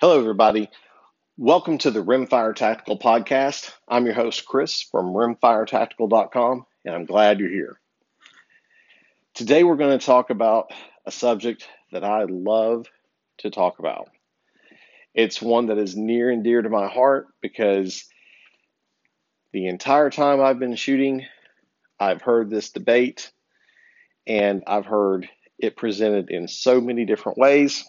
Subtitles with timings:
[0.00, 0.70] Hello, everybody.
[1.36, 3.70] Welcome to the Rimfire Tactical Podcast.
[3.86, 7.78] I'm your host, Chris from rimfiretactical.com, and I'm glad you're here.
[9.34, 10.72] Today, we're going to talk about
[11.04, 12.86] a subject that I love
[13.40, 14.08] to talk about.
[15.12, 18.06] It's one that is near and dear to my heart because
[19.52, 21.26] the entire time I've been shooting,
[21.98, 23.30] I've heard this debate
[24.26, 25.28] and I've heard
[25.58, 27.84] it presented in so many different ways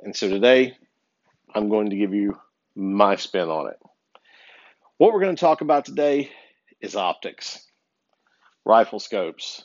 [0.00, 0.76] and so today,
[1.54, 2.38] I'm going to give you
[2.74, 3.78] my spin on it.
[4.98, 6.30] What we're going to talk about today
[6.80, 7.64] is optics,
[8.64, 9.64] rifle scopes.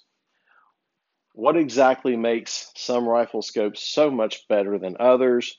[1.33, 5.57] What exactly makes some rifle scopes so much better than others?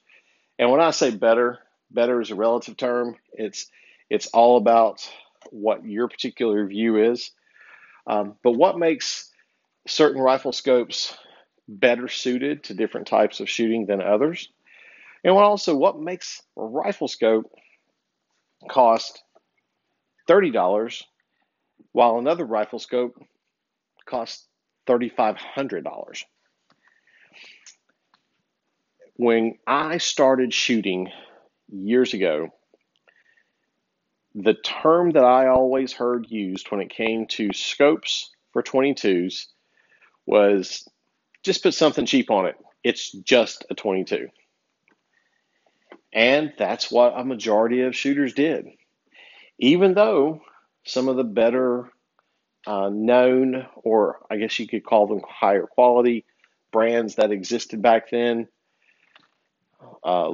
[0.58, 1.58] And when I say better,
[1.90, 3.16] better is a relative term.
[3.32, 3.66] It's
[4.10, 5.08] it's all about
[5.50, 7.30] what your particular view is.
[8.06, 9.30] Um, but what makes
[9.86, 11.16] certain rifle scopes
[11.66, 14.48] better suited to different types of shooting than others?
[15.24, 17.50] And also, what makes a rifle scope
[18.68, 19.22] cost
[20.28, 21.02] $30
[21.92, 23.14] while another rifle scope
[24.04, 24.46] costs
[24.86, 26.24] $3,500?
[29.16, 31.08] When I started shooting
[31.68, 32.48] years ago,
[34.34, 39.46] the term that I always heard used when it came to scopes for 22s
[40.26, 40.86] was
[41.42, 42.56] just put something cheap on it.
[42.82, 44.28] It's just a 22.
[46.14, 48.68] And that's what a majority of shooters did.
[49.58, 50.42] Even though
[50.84, 51.90] some of the better
[52.66, 56.24] uh, known, or I guess you could call them higher quality
[56.72, 58.46] brands that existed back then,
[60.04, 60.30] uh,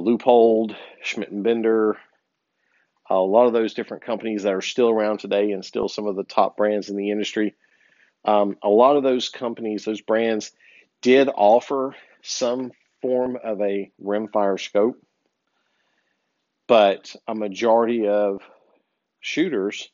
[1.03, 1.97] Schmidt and Bender,
[3.09, 6.15] a lot of those different companies that are still around today and still some of
[6.15, 7.55] the top brands in the industry.
[8.23, 10.51] Um, a lot of those companies, those brands,
[11.01, 15.01] did offer some form of a rimfire scope
[16.71, 18.39] but a majority of
[19.19, 19.89] shooters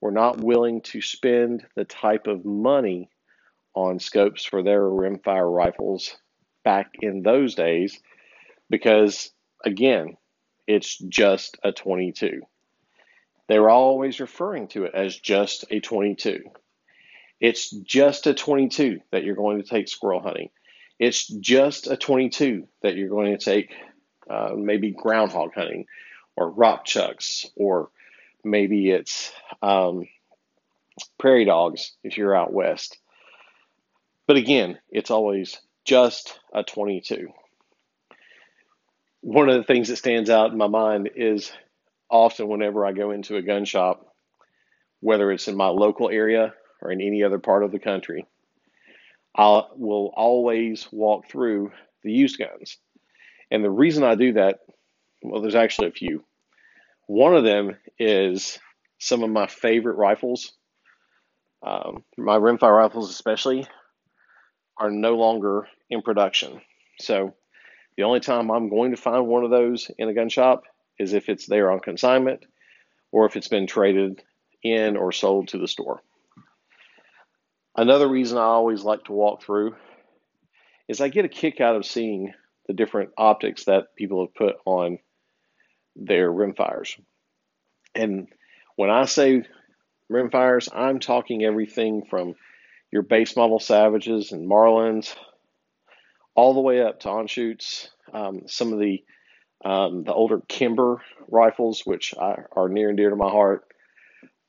[0.00, 3.08] were not willing to spend the type of money
[3.76, 6.16] on scopes for their rimfire rifles
[6.64, 8.00] back in those days
[8.68, 9.30] because,
[9.64, 10.16] again,
[10.66, 12.40] it's just a 22.
[13.46, 16.42] They were always referring to it as just a 22.
[17.38, 20.50] It's just a 22 that you're going to take squirrel hunting.
[20.98, 23.70] It's just a 22 that you're going to take
[24.28, 25.86] uh, maybe groundhog hunting
[26.36, 27.90] or rock chucks, or
[28.44, 30.06] maybe it's um,
[31.18, 32.98] prairie dogs if you're out west.
[34.26, 37.28] But again, it's always just a 22.
[39.20, 41.52] One of the things that stands out in my mind is
[42.10, 44.14] often whenever I go into a gun shop,
[45.00, 48.26] whether it's in my local area or in any other part of the country,
[49.36, 51.72] I will always walk through
[52.02, 52.78] the used guns.
[53.52, 54.60] And the reason I do that,
[55.22, 56.24] well, there's actually a few.
[57.06, 58.58] One of them is
[58.98, 60.52] some of my favorite rifles.
[61.62, 63.66] Um, my rimfire rifles, especially,
[64.78, 66.62] are no longer in production.
[66.98, 67.34] So
[67.98, 70.62] the only time I'm going to find one of those in a gun shop
[70.98, 72.46] is if it's there on consignment
[73.12, 74.22] or if it's been traded
[74.62, 76.00] in or sold to the store.
[77.76, 79.76] Another reason I always like to walk through
[80.88, 82.32] is I get a kick out of seeing
[82.66, 84.98] the different optics that people have put on
[85.96, 86.98] their rimfires.
[87.94, 88.28] And
[88.76, 89.44] when I say
[90.10, 92.34] rimfires, I'm talking everything from
[92.90, 95.14] your base model Savages and Marlins
[96.34, 99.02] all the way up to Anschutz, um, some of the
[99.64, 103.62] um, the older Kimber rifles, which I, are near and dear to my heart,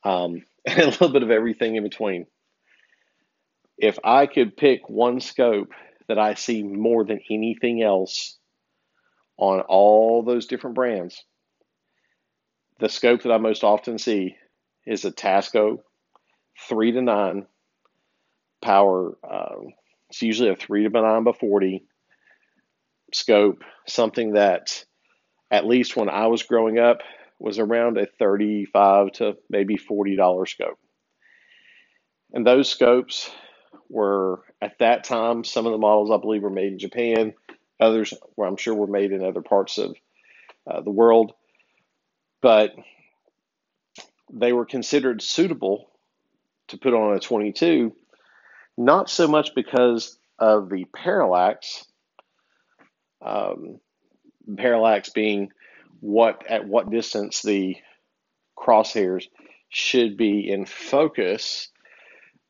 [0.04, 2.26] um, and a little bit of everything in between.
[3.78, 5.72] If I could pick one scope
[6.08, 8.38] that I see more than anything else
[9.38, 11.24] on all those different brands,
[12.80, 14.36] the scope that I most often see
[14.86, 15.80] is a Tasco
[16.68, 17.48] 3 to 9
[18.62, 19.18] power.
[19.24, 19.70] Uh,
[20.10, 21.86] it's usually a 3 to 9 by 40
[23.14, 24.86] scope, something that
[25.52, 27.02] at least when I was growing up
[27.40, 30.80] was around a 35 to maybe $40 scope.
[32.34, 33.30] And those scopes
[33.90, 37.34] were at that time, some of the models I believe were made in Japan,
[37.80, 39.96] others I'm sure were made in other parts of
[40.66, 41.34] uh, the world,
[42.42, 42.74] but
[44.32, 45.90] they were considered suitable
[46.70, 47.94] to put on a 22,
[48.78, 51.86] not so much because of the parallax,
[53.22, 53.80] um,
[54.58, 55.52] parallax being
[56.00, 57.78] what at what distance the
[58.58, 59.28] crosshairs
[59.70, 61.70] should be in focus.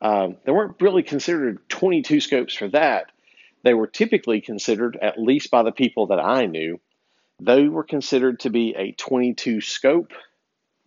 [0.03, 3.11] Um, they weren't really considered 22 scopes for that.
[3.63, 6.79] They were typically considered, at least by the people that I knew,
[7.39, 10.11] They were considered to be a 22 scope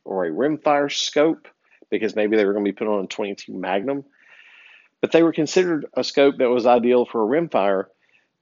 [0.04, 1.48] or a rimfire scope
[1.90, 4.04] because maybe they were going to be put on a 22 Magnum.
[5.00, 7.86] But they were considered a scope that was ideal for a rimfire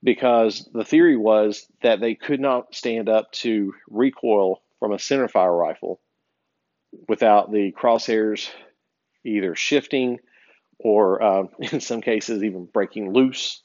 [0.03, 5.59] because the theory was that they could not stand up to recoil from a centerfire
[5.59, 6.01] rifle
[7.09, 8.51] without the crosshairs
[9.25, 10.19] either shifting
[10.79, 13.63] or, uh, in some cases, even breaking loose.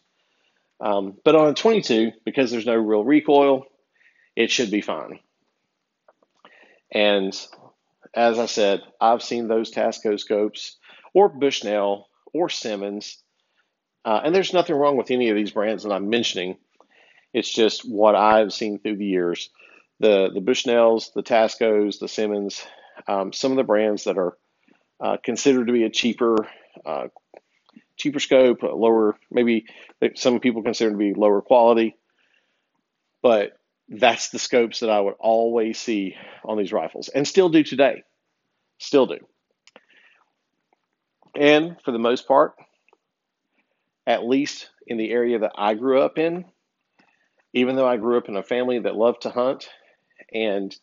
[0.81, 3.65] Um, but on a 22, because there's no real recoil,
[4.35, 5.19] it should be fine.
[6.91, 7.33] And
[8.15, 10.77] as I said, I've seen those Tasco scopes
[11.13, 13.21] or Bushnell or Simmons,
[14.05, 16.57] uh, and there's nothing wrong with any of these brands that I'm mentioning.
[17.33, 19.49] It's just what I've seen through the years.
[19.99, 22.65] The the Bushnells, the Tascos, the Simmons,
[23.07, 24.37] um, some of the brands that are
[24.99, 26.47] uh, considered to be a cheaper
[26.85, 27.07] uh,
[27.97, 29.65] cheaper scope, lower maybe
[30.15, 31.95] some people consider to be lower quality,
[33.21, 33.57] but
[33.89, 38.03] that's the scopes that I would always see on these rifles and still do today.
[38.77, 39.17] Still do.
[41.35, 42.53] And for the most part,
[44.05, 46.45] at least in the area that I grew up in,
[47.53, 49.69] even though I grew up in a family that loved to hunt
[50.33, 50.75] and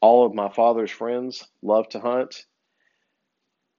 [0.00, 2.44] all of my father's friends loved to hunt,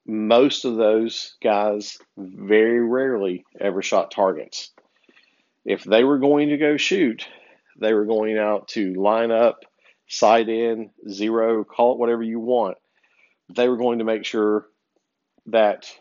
[0.05, 4.71] most of those guys very rarely ever shot targets.
[5.65, 7.27] If they were going to go shoot,
[7.79, 9.63] they were going out to line up,
[10.07, 12.77] sight in, zero, call it whatever you want.
[13.49, 14.67] They were going to make sure
[15.47, 15.91] that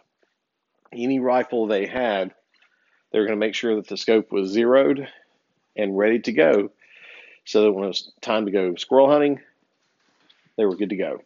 [0.92, 2.32] any rifle they had,
[3.12, 5.08] they were going to make sure that the scope was zeroed
[5.76, 6.70] and ready to go
[7.44, 9.40] so that when it was time to go squirrel hunting,
[10.56, 11.22] they were good to go.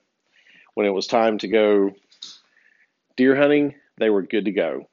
[0.74, 1.94] When it was time to go
[3.16, 4.88] deer hunting, they were good to go.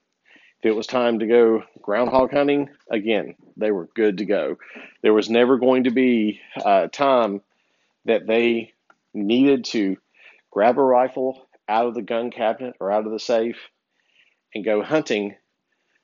[0.60, 4.58] If it was time to go groundhog hunting, again, they were good to go.
[5.02, 7.42] There was never going to be a time
[8.06, 8.74] that they
[9.14, 9.98] needed to
[10.52, 13.58] grab a rifle out of the gun cabinet or out of the safe
[14.56, 15.36] and go hunting,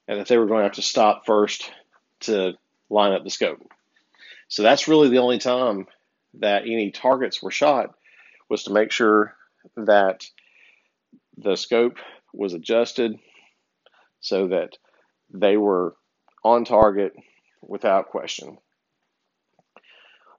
[0.08, 1.72] and that they were going to have to stop first
[2.22, 2.54] to
[2.90, 3.62] line up the scope.
[4.48, 5.88] So that's really the only time
[6.36, 7.96] that any targets were shot
[8.50, 9.36] was to make sure
[9.78, 10.26] that
[11.42, 11.98] the scope
[12.34, 13.18] was adjusted
[14.20, 14.78] so that
[15.34, 15.96] they were
[16.44, 17.14] on target
[17.62, 18.58] without question.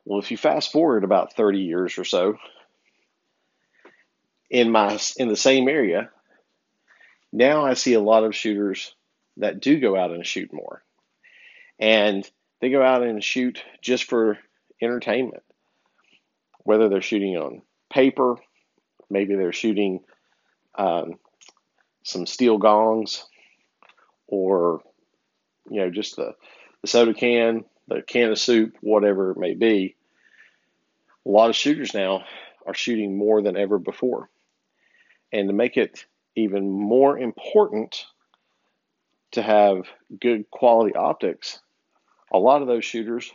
[0.04, 2.36] Well, if you fast forward about 30 years or so,
[4.50, 6.10] in my in the same area,
[7.32, 8.94] now I see a lot of shooters
[9.36, 10.82] that do go out and shoot more.
[11.78, 12.28] And
[12.60, 14.38] they go out and shoot just for
[14.82, 15.42] entertainment.
[16.64, 18.36] Whether they're shooting on paper,
[19.08, 20.00] maybe they're shooting
[20.74, 21.14] um,
[22.02, 23.24] some steel gongs,
[24.26, 24.82] or
[25.70, 26.34] you know just the,
[26.82, 29.96] the soda can, the can of soup, whatever it may be.
[31.26, 32.24] A lot of shooters now
[32.66, 34.30] are shooting more than ever before.
[35.32, 38.06] And to make it even more important
[39.32, 39.86] to have
[40.20, 41.60] good quality optics,
[42.32, 43.30] a lot of those shooters,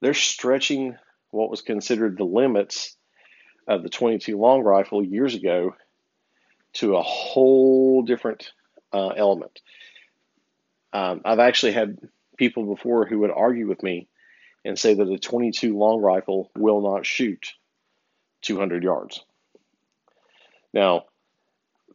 [0.00, 0.96] they're stretching
[1.30, 2.96] what was considered the limits
[3.68, 5.74] of the 22 long rifle years ago
[6.74, 8.52] to a whole different
[8.92, 9.60] uh, element.
[10.92, 11.98] Um, I've actually had
[12.36, 14.08] people before who would argue with me
[14.64, 17.52] and say that a 22 long rifle will not shoot
[18.42, 19.24] 200 yards.
[20.72, 21.04] Now,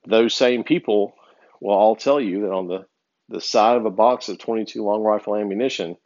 [0.05, 1.15] those same people
[1.61, 2.85] will all tell you that on the,
[3.29, 5.97] the side of a box of 22 long rifle ammunition,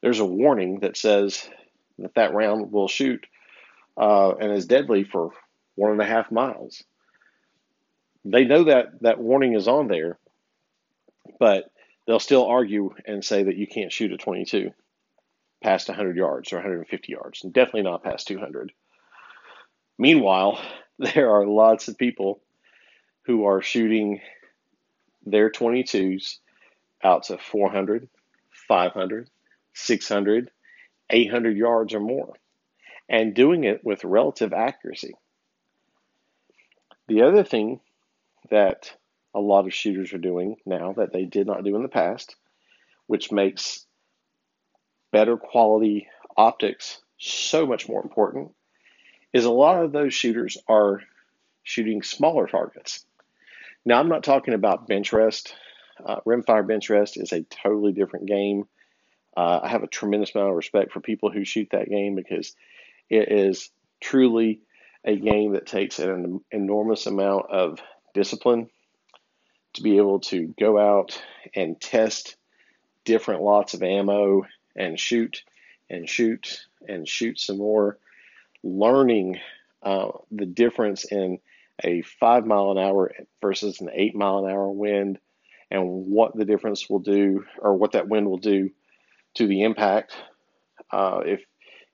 [0.00, 1.48] there's a warning that says
[1.98, 3.26] that that round will shoot
[3.96, 5.32] uh, and is deadly for
[5.74, 6.82] one and a half miles.
[8.24, 10.18] They know that that warning is on there,
[11.38, 11.70] but
[12.06, 14.72] they'll still argue and say that you can't shoot a 22
[15.62, 18.72] past 100 yards or 150 yards, and definitely not past 200.
[19.98, 20.60] Meanwhile,
[20.98, 22.40] there are lots of people
[23.22, 24.20] who are shooting
[25.24, 26.38] their 22s
[27.02, 28.08] out to 400,
[28.68, 29.30] 500,
[29.74, 30.50] 600,
[31.10, 32.34] 800 yards or more,
[33.08, 35.14] and doing it with relative accuracy.
[37.08, 37.80] The other thing
[38.50, 38.92] that
[39.34, 42.34] a lot of shooters are doing now that they did not do in the past,
[43.06, 43.86] which makes
[45.12, 48.52] better quality optics so much more important,
[49.32, 51.02] is a lot of those shooters are
[51.62, 53.04] shooting smaller targets.
[53.84, 55.54] Now, I'm not talking about bench rest.
[56.04, 58.64] Uh, rimfire bench rest is a totally different game.
[59.36, 62.54] Uh, I have a tremendous amount of respect for people who shoot that game because
[63.08, 63.70] it is
[64.00, 64.62] truly
[65.04, 67.80] a game that takes an enormous amount of
[68.14, 68.68] discipline
[69.74, 71.20] to be able to go out
[71.54, 72.36] and test
[73.04, 75.42] different lots of ammo and shoot
[75.88, 77.98] and shoot and shoot some more,
[78.62, 79.38] learning
[79.82, 81.38] uh, the difference in
[81.82, 85.18] a five mile an hour versus an eight mile an hour wind
[85.70, 88.70] and what the difference will do or what that wind will do
[89.34, 90.14] to the impact
[90.92, 91.40] uh, if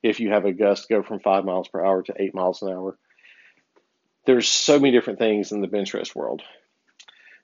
[0.02, 2.68] if you have a gust go from five miles per hour to eight miles an
[2.68, 2.98] hour.
[4.26, 6.42] There's so many different things in the bench rest world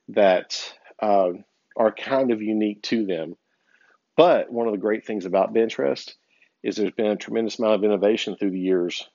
[0.09, 1.31] that uh,
[1.77, 3.37] are kind of unique to them.
[4.17, 6.17] But one of the great things about bench rest
[6.63, 9.09] is there's been a tremendous amount of innovation through the years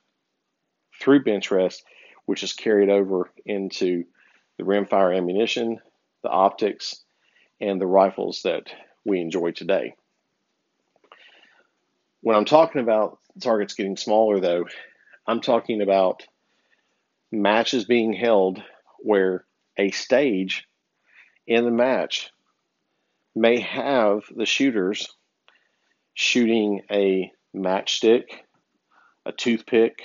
[0.99, 1.83] through bench rest,
[2.25, 4.05] which is carried over into
[4.57, 5.79] the rimfire ammunition,
[6.23, 7.03] the optics,
[7.61, 8.67] and the rifles that
[9.05, 9.93] we enjoy today.
[12.21, 14.65] When I'm talking about targets getting smaller, though,
[15.27, 16.23] I'm talking about
[17.31, 18.61] matches being held
[18.99, 19.45] where
[19.77, 20.67] a stage
[21.45, 22.31] in the match
[23.35, 25.07] may have the shooters
[26.13, 28.25] shooting a matchstick,
[29.25, 30.01] a toothpick,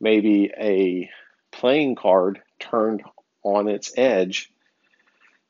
[0.00, 1.08] maybe a
[1.52, 3.02] playing card turned
[3.42, 4.50] on its edge.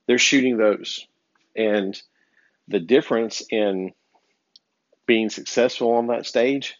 [0.07, 1.07] They're shooting those.
[1.57, 2.01] And
[2.69, 3.93] the difference in
[5.07, 6.77] being successful on that stage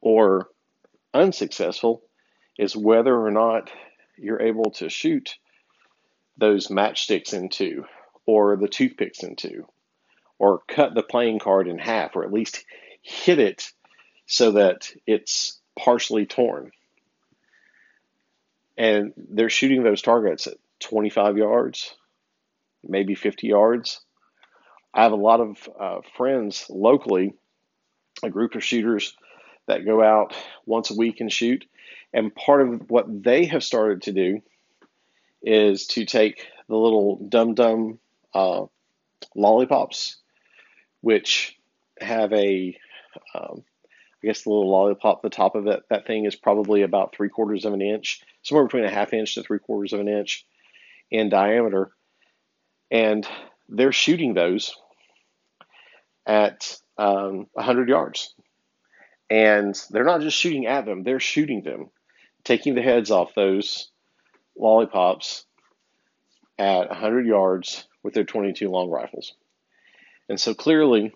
[0.00, 0.48] or
[1.12, 2.02] unsuccessful
[2.58, 3.70] is whether or not
[4.16, 5.36] you're able to shoot
[6.36, 7.84] those matchsticks into
[8.26, 9.66] or the toothpicks into
[10.38, 12.64] or cut the playing card in half or at least
[13.02, 13.70] hit it
[14.26, 16.70] so that it's partially torn.
[18.76, 21.94] And they're shooting those targets at 25 yards,
[22.82, 24.00] maybe 50 yards.
[24.94, 27.34] I have a lot of uh, friends locally,
[28.22, 29.14] a group of shooters
[29.66, 30.34] that go out
[30.66, 31.64] once a week and shoot.
[32.12, 34.42] And part of what they have started to do
[35.42, 37.98] is to take the little dum dum
[38.34, 38.66] uh,
[39.34, 40.16] lollipops,
[41.00, 41.58] which
[42.00, 42.76] have a,
[43.34, 43.64] um,
[44.22, 47.28] I guess the little lollipop, the top of it, that thing is probably about three
[47.28, 50.44] quarters of an inch, somewhere between a half inch to three quarters of an inch
[51.10, 51.90] in diameter.
[52.90, 53.26] And
[53.68, 54.74] they're shooting those
[56.26, 58.34] at um, 100 yards.
[59.30, 61.90] And they're not just shooting at them, they're shooting them,
[62.44, 63.90] taking the heads off those
[64.56, 65.44] lollipops
[66.58, 69.34] at 100 yards with their 22 long rifles.
[70.28, 71.12] And so clearly,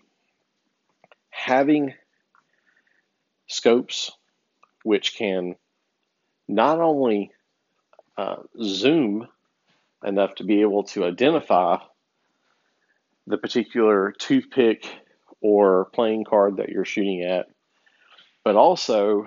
[1.30, 1.94] having
[3.46, 4.10] scopes
[4.82, 5.56] which can
[6.48, 7.30] not only
[8.16, 9.26] uh, zoom
[10.04, 11.78] enough to be able to identify
[13.26, 14.86] the particular toothpick
[15.40, 17.46] or playing card that you're shooting at,
[18.44, 19.26] but also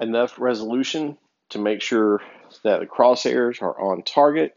[0.00, 1.16] enough resolution
[1.50, 2.20] to make sure
[2.64, 4.52] that the crosshairs are on target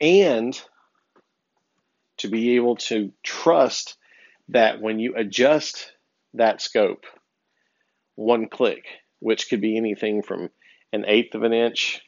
[0.00, 0.60] and
[2.18, 3.96] to be able to trust
[4.48, 5.92] that when you adjust
[6.34, 7.04] that scope
[8.14, 8.84] one click,
[9.20, 10.50] which could be anything from
[10.92, 12.00] an eighth of an inch,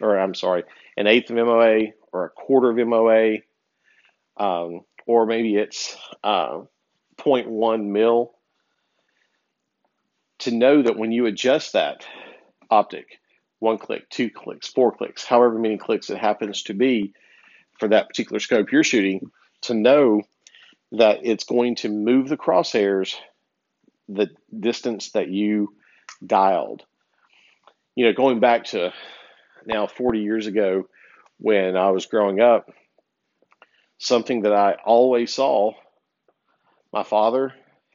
[0.00, 0.64] or I'm sorry,
[0.96, 3.38] an eighth of MOA or a quarter of MOA,
[4.36, 6.62] um, or maybe it's uh,
[7.18, 8.32] 0.1 mil,
[10.42, 12.04] to know that when you adjust that
[12.70, 13.20] optic,
[13.58, 17.14] one click, two clicks, four clicks, however many clicks it happens to be
[17.78, 19.30] for that particular scope you're shooting,
[19.62, 20.22] to know
[20.92, 23.14] that it's going to move the crosshairs
[24.08, 25.74] the distance that you
[26.24, 26.82] dialed.
[27.94, 28.92] You know, going back to
[29.64, 30.88] now 40 years ago
[31.38, 32.70] when I was growing up,
[33.98, 35.72] something that I always saw
[36.92, 37.54] my father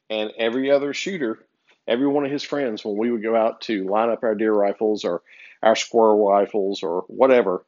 [0.09, 1.39] and every other shooter,
[1.87, 4.53] every one of his friends, when we would go out to line up our deer
[4.53, 5.21] rifles or
[5.63, 7.65] our squirrel rifles or whatever,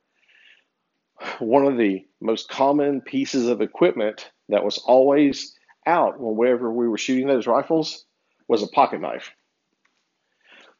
[1.40, 6.98] one of the most common pieces of equipment that was always out whenever we were
[6.98, 8.06] shooting those rifles
[8.48, 9.32] was a pocket knife.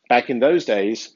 [0.08, 1.16] Back in those days,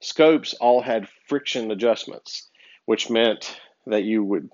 [0.00, 2.48] scopes all had friction adjustments,
[2.86, 4.50] which meant that you would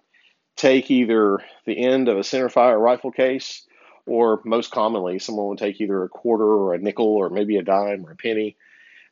[0.56, 3.66] take either the end of a centerfire rifle case,
[4.06, 7.62] or most commonly, someone would take either a quarter or a nickel or maybe a
[7.62, 8.56] dime or a penny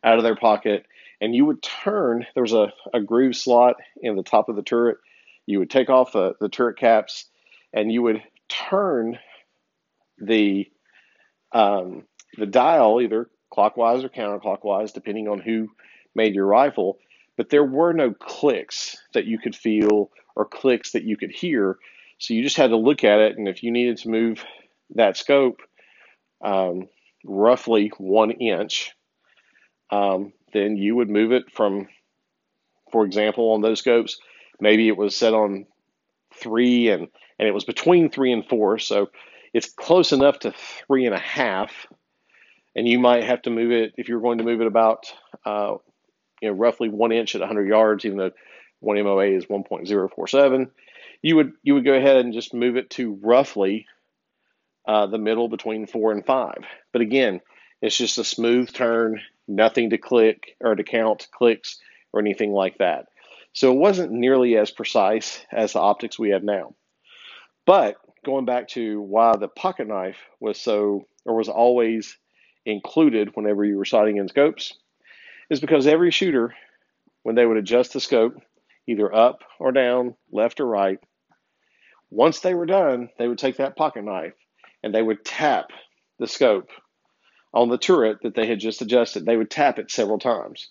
[0.05, 0.87] out of their pocket,
[1.21, 2.27] and you would turn.
[2.35, 4.99] There was a, a groove slot in the top of the turret.
[5.47, 7.27] You would take off the, the turret caps,
[7.73, 9.19] and you would turn
[10.19, 10.69] the
[11.53, 12.05] um,
[12.39, 15.69] the dial either clockwise or counterclockwise, depending on who
[16.15, 16.99] made your rifle.
[17.37, 21.79] But there were no clicks that you could feel or clicks that you could hear.
[22.19, 24.45] So you just had to look at it, and if you needed to move
[24.95, 25.61] that scope
[26.43, 26.89] um,
[27.25, 28.93] roughly one inch,
[29.91, 31.89] um, then you would move it from,
[32.91, 34.19] for example, on those scopes,
[34.61, 35.67] maybe it was set on
[36.35, 37.09] three and
[37.39, 38.79] and it was between three and four.
[38.79, 39.11] So
[39.53, 40.53] it's close enough to
[40.87, 41.87] three and a half,
[42.77, 45.13] and you might have to move it if you're going to move it about
[45.45, 45.77] uh,
[46.41, 48.31] you know roughly one inch at 100 yards, even though
[48.81, 50.71] one MOA is 1.047.
[51.23, 53.87] You would you would go ahead and just move it to roughly
[54.87, 56.65] uh, the middle between four and five.
[56.93, 57.41] But again,
[57.81, 61.79] it's just a smooth turn, nothing to click or to count clicks
[62.13, 63.07] or anything like that.
[63.53, 66.75] So it wasn't nearly as precise as the optics we have now.
[67.67, 72.17] But going back to why the pocket knife was so or was always
[72.65, 74.75] included whenever you were sighting in scopes
[75.51, 76.55] is because every shooter,
[77.23, 78.41] when they would adjust the scope,
[78.87, 80.99] either up or down, left or right,
[82.11, 84.35] once they were done, they would take that pocket knife
[84.83, 85.71] and they would tap
[86.19, 86.71] the scope
[87.53, 89.25] on the turret that they had just adjusted.
[89.25, 90.71] They would tap it several times.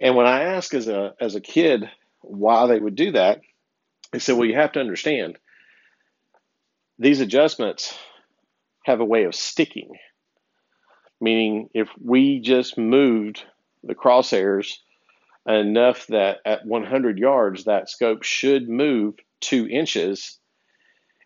[0.00, 3.40] And when I asked as a as a kid why they would do that,
[4.12, 5.38] they said, "Well, you have to understand
[6.98, 7.96] these adjustments
[8.84, 9.96] have a way of sticking.
[11.20, 13.42] Meaning, if we just moved
[13.82, 14.78] the crosshairs
[15.46, 20.38] enough that at 100 yards that scope should move two inches,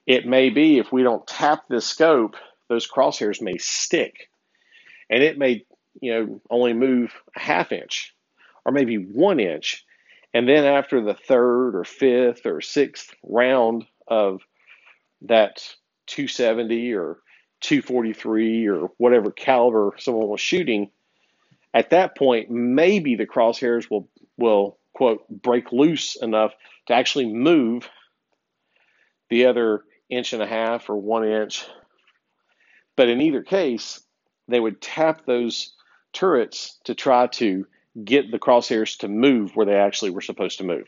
[0.06, 2.36] it may be if we don't tap this scope,
[2.68, 4.28] those crosshairs may stick,
[5.08, 5.64] and it may
[6.00, 8.14] you know only move a half inch
[8.64, 9.84] or maybe one inch.
[10.32, 14.42] And then after the third or fifth or sixth round of
[15.22, 15.66] that
[16.06, 17.18] 270 or
[17.60, 20.90] 243 or whatever caliber someone was shooting,
[21.74, 26.52] at that point, maybe the crosshairs will, will quote, break loose enough
[26.86, 27.88] to actually move
[29.30, 31.64] the other inch and a half or one inch.
[32.96, 34.00] But in either case,
[34.48, 35.72] they would tap those
[36.12, 37.66] turrets to try to
[38.04, 40.86] get the crosshairs to move where they actually were supposed to move.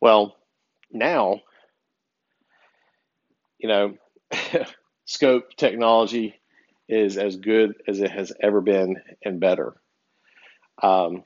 [0.00, 0.36] Well,
[0.90, 1.40] now,
[3.58, 3.94] you know,
[5.04, 6.34] scope technology
[6.88, 9.74] is as good as it has ever been and better.
[10.82, 11.24] Um,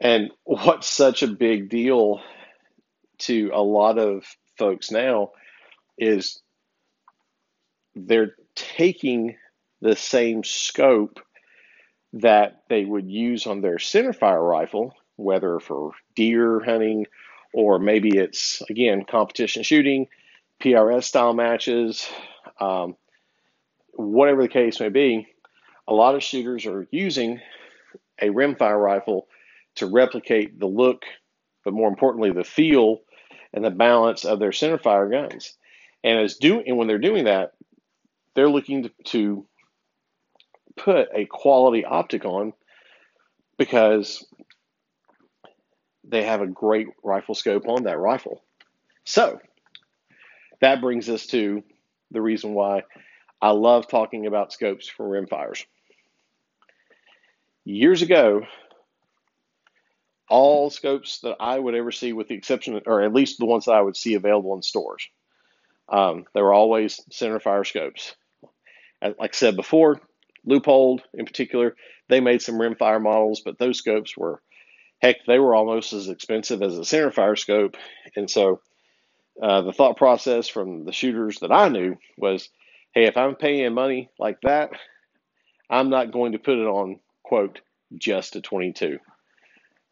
[0.00, 2.20] and what's such a big deal
[3.18, 4.24] to a lot of
[4.62, 5.32] folks now
[5.98, 6.40] is
[7.96, 9.34] they're taking
[9.80, 11.18] the same scope
[12.12, 17.06] that they would use on their centerfire rifle, whether for deer hunting
[17.52, 20.06] or maybe it's, again, competition shooting,
[20.62, 22.08] PRS style matches,
[22.60, 22.94] um,
[23.94, 25.26] whatever the case may be,
[25.88, 27.40] a lot of shooters are using
[28.20, 29.26] a rimfire rifle
[29.74, 31.02] to replicate the look,
[31.64, 33.00] but more importantly, the feel
[33.52, 35.56] and the balance of their centerfire guns.
[36.04, 37.52] And as do and when they're doing that,
[38.34, 39.46] they're looking to, to
[40.76, 42.52] put a quality optic on
[43.58, 44.26] because
[46.04, 48.42] they have a great rifle scope on that rifle.
[49.04, 49.40] So
[50.60, 51.62] that brings us to
[52.10, 52.82] the reason why
[53.40, 55.64] I love talking about scopes for rimfires.
[57.64, 58.42] Years ago,
[60.32, 63.66] all scopes that I would ever see, with the exception, or at least the ones
[63.66, 65.06] that I would see available in stores,
[65.90, 68.14] um, they were always centerfire scopes.
[69.02, 70.00] Like I said before,
[70.48, 71.76] Leupold in particular,
[72.08, 74.40] they made some rimfire models, but those scopes were,
[75.02, 77.76] heck, they were almost as expensive as a centerfire scope.
[78.16, 78.62] And so
[79.40, 82.48] uh, the thought process from the shooters that I knew was,
[82.94, 84.70] hey, if I'm paying money like that,
[85.68, 87.60] I'm not going to put it on, quote,
[87.98, 88.98] just a 22.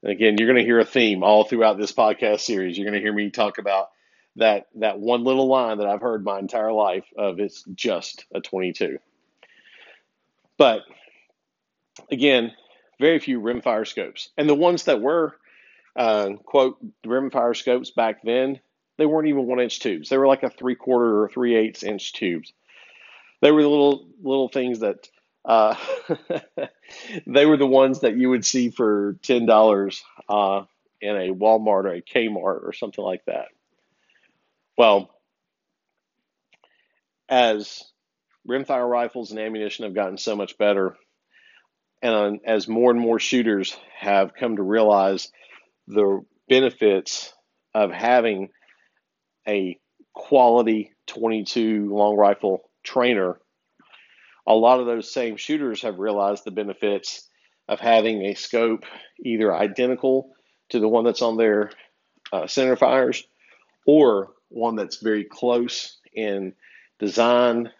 [0.03, 2.77] And again, you're going to hear a theme all throughout this podcast series.
[2.77, 3.91] You're going to hear me talk about
[4.37, 8.41] that that one little line that I've heard my entire life of it's just a
[8.41, 8.99] 22.
[10.57, 10.83] But
[12.11, 12.53] again,
[12.99, 14.29] very few rimfire scopes.
[14.37, 15.37] And the ones that were,
[15.97, 18.61] uh, quote, rimfire scopes back then,
[18.99, 20.09] they weren't even one inch tubes.
[20.09, 22.53] They were like a three quarter or three eighths inch tubes.
[23.41, 25.09] They were the little little things that
[25.45, 25.75] uh,
[27.27, 30.63] they were the ones that you would see for ten dollars uh,
[31.01, 33.47] in a Walmart or a Kmart or something like that.
[34.77, 35.11] Well,
[37.29, 37.85] as
[38.49, 40.97] rimfire rifles and ammunition have gotten so much better.
[42.03, 45.31] And as more and more shooters have come to realize
[45.87, 47.33] the benefits
[47.75, 48.49] of having
[49.47, 49.79] a
[50.15, 53.39] quality 22 long rifle trainer,
[54.51, 57.29] a lot of those same shooters have realized the benefits
[57.69, 58.85] of having a scope
[59.25, 60.35] either identical
[60.71, 61.71] to the one that's on their
[62.33, 63.25] uh, center fires
[63.87, 66.53] or one that's very close in
[66.99, 67.71] design,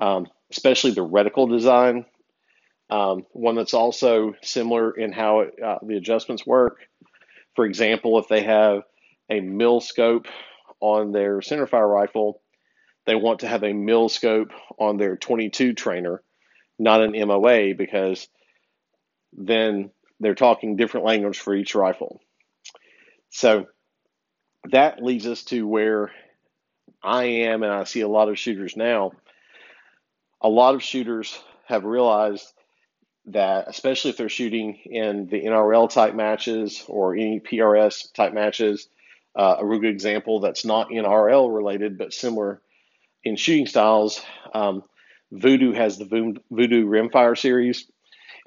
[0.00, 2.04] um, especially the reticle design.
[2.90, 6.78] Um, one that's also similar in how it, uh, the adjustments work.
[7.54, 8.82] For example, if they have
[9.30, 10.26] a mil scope
[10.80, 12.42] on their centerfire rifle
[13.06, 16.22] they want to have a mil scope on their 22 trainer,
[16.78, 18.28] not an MOA, because
[19.32, 19.90] then
[20.20, 22.20] they're talking different language for each rifle.
[23.30, 23.66] So
[24.70, 26.10] that leads us to where
[27.02, 29.12] I am, and I see a lot of shooters now.
[30.40, 32.46] A lot of shooters have realized
[33.26, 38.88] that, especially if they're shooting in the NRL type matches or any PRS type matches,
[39.34, 42.60] uh, a real good example that's not NRL related but similar
[43.24, 44.22] in shooting styles.
[44.52, 44.84] Um,
[45.32, 47.90] Vudoo has the Vudoo Rimfire series,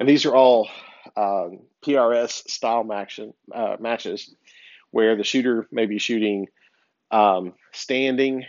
[0.00, 0.68] and these are all
[1.16, 3.20] um, PRS style match,
[3.52, 4.34] uh, matches
[4.90, 6.46] where the shooter may be shooting
[7.10, 8.44] um, standing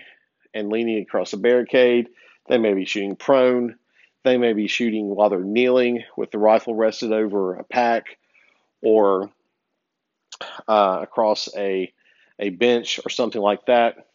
[0.54, 2.10] and leaning across a barricade.
[2.48, 3.76] They may be shooting prone.
[4.24, 8.18] They may be shooting while they're kneeling with the rifle rested over a pack
[8.82, 9.32] or
[10.68, 11.92] uh, across a,
[12.38, 14.09] a bench or something like that.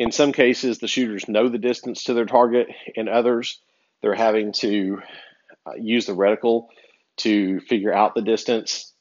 [0.00, 2.68] In some cases, the shooters know the distance to their target.
[2.94, 3.60] In others,
[4.00, 5.02] they're having to
[5.66, 6.68] uh, use the reticle
[7.18, 8.94] to figure out the distance.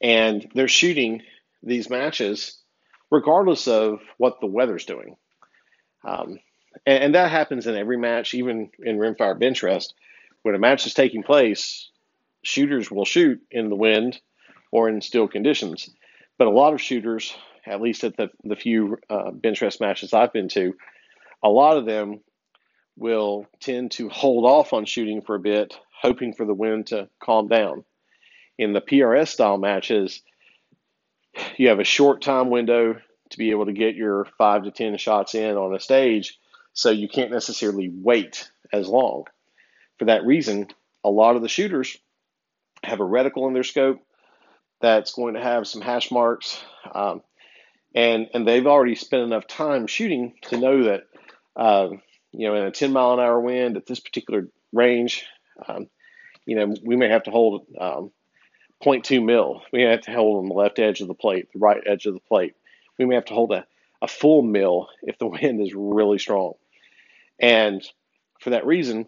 [0.00, 1.22] And they're shooting
[1.62, 2.58] these matches
[3.08, 5.14] regardless of what the weather's doing.
[6.04, 6.40] Um,
[6.84, 9.94] and, and, that happens in every match, even in rimfire bench rest.
[10.42, 11.88] When a match is taking place,
[12.42, 14.20] shooters will shoot in the wind
[14.72, 15.88] or in still conditions.
[16.36, 17.32] But a lot of shooters,
[17.66, 20.74] at least at the, the few uh, bench rest matches I've been to,
[21.42, 22.20] a lot of them
[22.96, 27.08] will tend to hold off on shooting for a bit, hoping for the wind to
[27.22, 27.84] calm down.
[28.58, 30.22] In the PRS style matches,
[31.56, 32.96] you have a short time window
[33.30, 36.38] to be able to get your five to 10 shots in on a stage,
[36.74, 39.24] so you can't necessarily wait as long.
[39.98, 40.68] For that reason,
[41.02, 41.96] a lot of the shooters
[42.82, 44.00] have a reticle in their scope
[44.80, 47.22] that's going to have some hash marks, um,
[47.94, 51.02] and and they've already spent enough time shooting to know that
[51.56, 51.88] uh,
[52.32, 55.26] you know in a 10 mile an hour wind at this particular range,
[55.66, 55.88] um,
[56.46, 58.10] you know we may have to hold um,
[58.82, 59.62] 0.2 mil.
[59.72, 62.06] We may have to hold on the left edge of the plate, the right edge
[62.06, 62.54] of the plate.
[62.98, 63.66] We may have to hold a,
[64.00, 66.54] a full mil if the wind is really strong.
[67.38, 67.82] And
[68.40, 69.06] for that reason,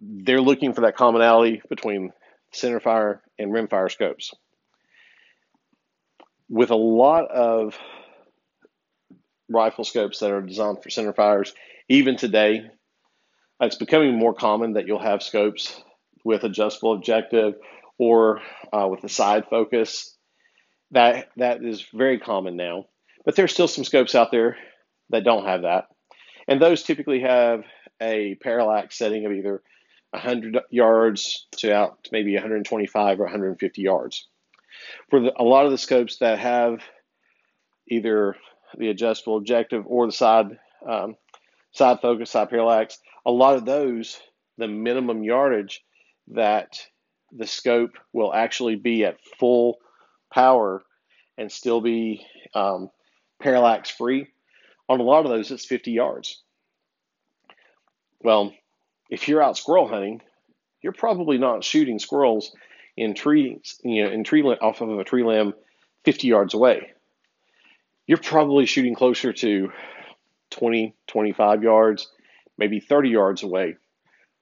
[0.00, 2.12] they're looking for that commonality between
[2.52, 4.32] center fire and rim fire scopes.
[6.48, 7.76] With a lot of
[9.48, 11.54] rifle scopes that are designed for center fires,
[11.88, 12.70] even today,
[13.60, 15.80] it's becoming more common that you'll have scopes
[16.24, 17.54] with adjustable objective
[17.98, 18.40] or
[18.72, 20.16] uh, with a side focus.
[20.90, 22.86] That that is very common now,
[23.24, 24.56] but there's still some scopes out there
[25.10, 25.86] that don't have that,
[26.46, 27.64] and those typically have
[28.00, 29.62] a parallax setting of either
[30.10, 34.28] 100 yards to out to maybe 125 or 150 yards.
[35.10, 36.80] For the, a lot of the scopes that have
[37.88, 38.36] either
[38.76, 40.58] the adjustable objective or the side
[40.88, 41.16] um,
[41.72, 44.20] side focus, side parallax, a lot of those
[44.58, 45.82] the minimum yardage
[46.28, 46.78] that
[47.32, 49.78] the scope will actually be at full
[50.32, 50.82] power
[51.36, 52.90] and still be um,
[53.42, 54.28] parallax free.
[54.88, 56.42] On a lot of those, it's 50 yards.
[58.20, 58.52] Well,
[59.10, 60.22] if you're out squirrel hunting,
[60.82, 62.54] you're probably not shooting squirrels
[62.96, 65.54] in trees, you know, in tree off of a tree limb
[66.04, 66.92] 50 yards away.
[68.06, 69.72] You're probably shooting closer to
[70.50, 72.08] 20, 25 yards,
[72.58, 73.76] maybe 30 yards away,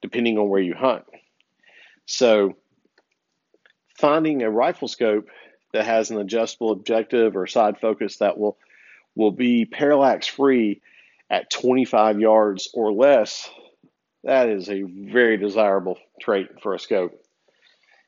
[0.01, 1.05] depending on where you hunt.
[2.07, 2.57] So
[3.99, 5.29] finding a rifle scope
[5.73, 8.59] that has an adjustable objective or side focus that will
[9.15, 10.81] will be parallax free
[11.31, 13.49] at 25 yards or less,
[14.25, 17.19] that is a very desirable trait for a scope.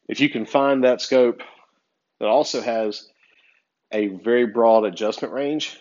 [0.09, 1.41] If you can find that scope
[2.21, 3.09] that also has
[3.93, 5.79] a very broad adjustment range,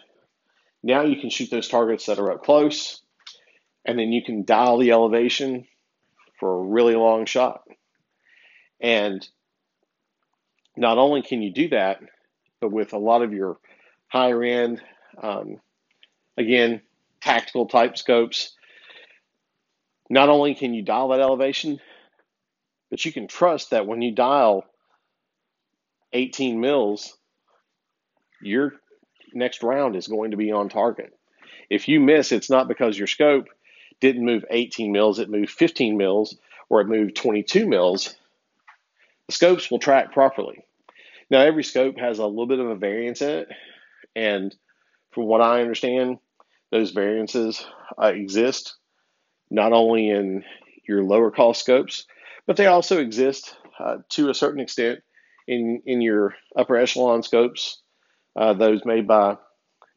[0.82, 3.02] now you can shoot those targets that are up close,
[3.86, 5.66] and then you can dial the elevation
[6.40, 7.64] for a really long shot.
[8.80, 9.28] And
[10.76, 12.02] not only can you do that,
[12.60, 13.58] but with a lot of your
[14.08, 14.82] higher end,
[15.22, 15.60] um,
[16.38, 16.82] again,
[17.22, 18.54] tactical type scopes,
[20.10, 21.80] not only can you dial that elevation,
[22.94, 24.66] but you can trust that when you dial
[26.12, 27.18] 18 mils,
[28.40, 28.74] your
[29.34, 31.12] next round is going to be on target.
[31.72, 33.48] If you miss, it's not because your scope
[34.00, 36.38] didn't move 18 mils, it moved 15 mils,
[36.70, 38.16] or it moved 22 mils
[39.26, 40.64] the scopes will track properly.
[41.32, 43.48] Now, every scope has a little bit of a variance in it,
[44.16, 44.56] and
[45.14, 46.20] from what I understand,
[46.70, 47.66] those variances
[48.00, 48.76] uh, exist
[49.50, 50.44] not only in
[50.88, 52.06] your lower cost scopes,
[52.48, 55.00] but they also exist uh, to a certain extent
[55.48, 57.82] in in your upper echelon scopes,
[58.36, 59.38] uh, those made by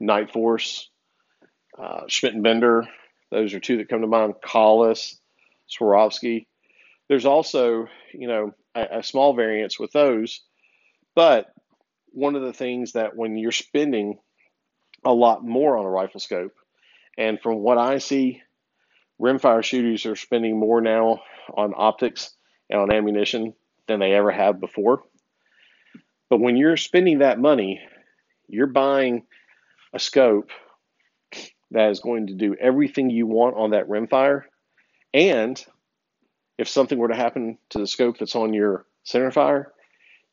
[0.02, 0.84] Nightforce,
[1.78, 2.88] uh, Schmidt and Bender.
[3.30, 4.34] Those are two that come to mind.
[4.44, 5.16] Kahles,
[5.68, 6.46] Swarovski.
[7.08, 10.40] There's also, you know, a, a small variance with those,
[11.14, 11.46] but
[12.08, 14.18] one of the things that when you're spending
[15.04, 16.54] a lot more on a rifle scope,
[17.16, 18.42] and from what I see,
[19.20, 21.20] rimfire shooters are spending more now
[21.56, 22.35] on optics
[22.72, 23.54] on ammunition
[23.86, 25.02] than they ever have before.
[26.28, 27.80] But when you're spending that money,
[28.48, 29.24] you're buying
[29.92, 30.50] a scope
[31.70, 34.42] that is going to do everything you want on that rimfire.
[35.14, 35.62] And
[36.58, 39.66] if something were to happen to the scope that's on your centerfire,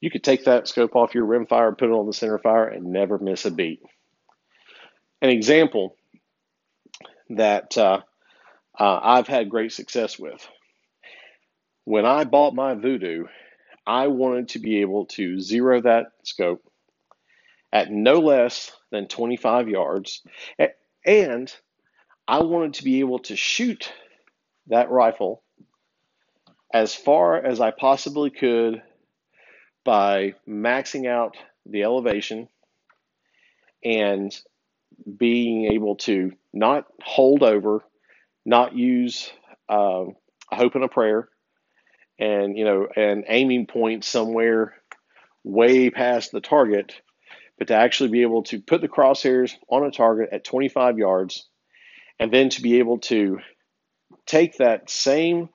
[0.02, 3.18] you could take that scope off your rimfire, put it on the centerfire, and never
[3.18, 3.82] miss a beat.
[5.22, 5.96] An example
[7.30, 8.02] that uh,
[8.78, 10.46] uh, I've had great success with.
[11.86, 13.28] When I bought my Vudoo,
[13.86, 16.64] I wanted to be able to zero that scope
[17.74, 20.22] at no less than 25 yards.
[21.06, 21.54] And
[22.28, 23.92] I wanted to be able to shoot
[24.68, 25.44] that rifle
[26.74, 28.82] as far as I possibly could
[29.84, 32.48] by maxing out the elevation
[33.84, 34.34] and
[35.18, 37.84] being able to not hold over,
[38.46, 39.30] not use
[39.70, 40.06] uh,
[40.52, 41.28] a hope and a prayer,
[42.20, 44.74] and you know, an aiming point somewhere
[45.44, 46.94] way past the target,
[47.58, 51.48] but to actually be able to put the crosshairs on a target at 25 yards,
[52.20, 53.40] and then to be able to
[54.26, 55.50] take that same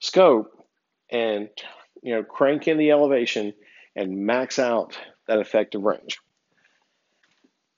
[0.00, 0.52] scope
[1.10, 1.48] and
[2.02, 3.52] you know crank in the elevation
[3.96, 6.18] and max out that effective range.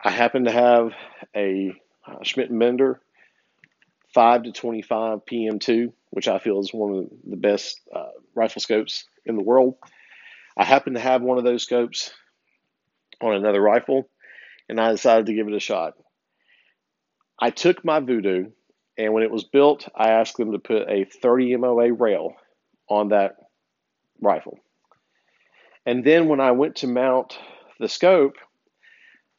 [0.02, 0.92] I happen to have
[1.34, 1.74] a
[2.06, 3.00] uh, Schmidt Bender
[4.14, 9.04] 5 to 25 PM2, which I feel is one of the best uh, rifle scopes
[9.24, 9.76] in the world.
[10.56, 12.12] I happen to have one of those scopes
[13.20, 14.08] on another rifle,
[14.68, 15.94] and I decided to give it a shot.
[17.38, 18.52] I took my Vudoo,
[18.98, 22.34] and when it was built, I asked them to put a 30 MOA rail
[22.88, 23.36] on that
[24.20, 24.58] rifle.
[25.86, 27.38] And then when I went to mount
[27.78, 28.34] the scope,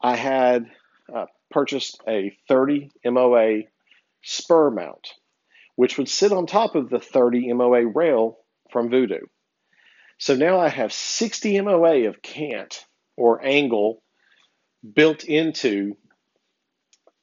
[0.02, 0.66] I had
[1.14, 3.64] uh, purchased a 30 MOA
[4.24, 5.14] Spuhr mount,
[5.76, 8.38] which would sit on top of the 30 MOA rail
[8.72, 9.28] from Vudoo.
[10.18, 12.86] So now I have 60 MOA of cant
[13.18, 14.04] or angle
[14.94, 15.98] built into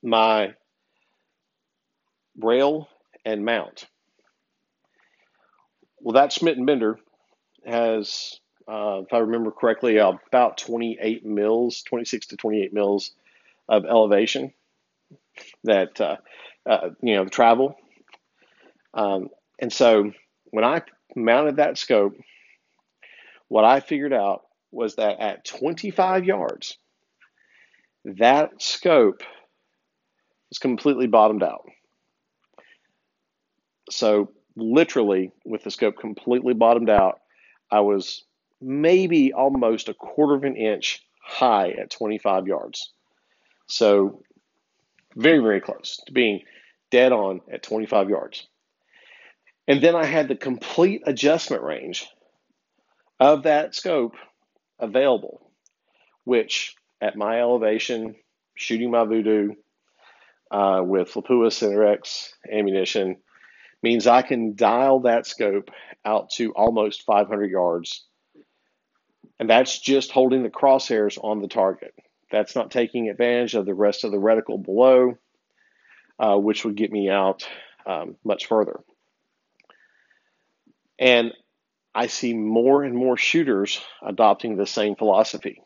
[0.02, 0.54] my
[2.38, 2.88] rail
[3.24, 3.87] and mount.
[6.00, 6.98] Well, that Schmidt and Bender
[7.64, 13.12] has uh, if I remember correctly, about 28 mils, 26 to 28 mils
[13.66, 14.52] of elevation
[15.64, 16.16] that, uh,
[16.68, 17.76] uh, you know, travel.
[18.94, 20.12] Um, and so
[20.51, 20.83] when I
[21.14, 22.14] mounted that scope,
[23.48, 26.77] what I figured out was that at 25 yards,
[28.05, 29.22] that scope
[30.51, 31.68] was completely bottomed out.
[33.90, 37.20] So, literally, with the scope completely bottomed out,
[37.70, 38.24] I was
[38.61, 42.92] maybe almost a quarter of an inch high at 25 yards.
[43.66, 44.22] So,
[45.16, 46.42] very, very close to being
[46.90, 48.46] dead on at 25 yards.
[49.68, 52.09] And then I had the complete adjustment range
[53.20, 54.16] of that scope
[54.81, 55.40] available,
[56.24, 58.16] which at my elevation,
[58.57, 59.50] shooting my Vudoo
[60.50, 63.18] uh, with Lapua Center-X ammunition,
[63.83, 65.70] means I can dial that scope
[66.04, 68.09] out to almost 500 yards
[69.38, 71.94] and that's just holding the crosshairs on the target.
[72.31, 75.16] That's not taking advantage of the rest of the reticle below,
[76.18, 77.48] uh, which would get me out
[77.87, 78.81] um, much further.
[80.98, 81.32] And
[81.94, 85.62] I see more and more shooters adopting the same philosophy.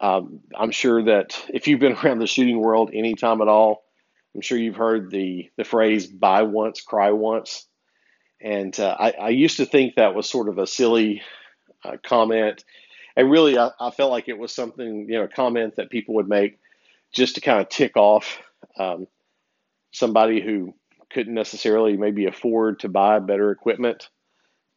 [0.00, 3.84] Um, I'm sure that if you've been around the shooting world any time at all,
[4.34, 7.66] I'm sure you've heard the, the phrase buy once, cry once.
[8.40, 11.22] And uh, I, I used to think that was sort of a silly
[11.84, 12.64] uh, comment.
[13.16, 16.14] And really, I, I, felt like it was something, you know, a comment that people
[16.14, 16.58] would make
[17.12, 18.40] just to kind of tick off
[18.78, 19.06] um,
[19.90, 20.74] somebody who
[21.10, 24.08] couldn't necessarily maybe afford to buy better equipment.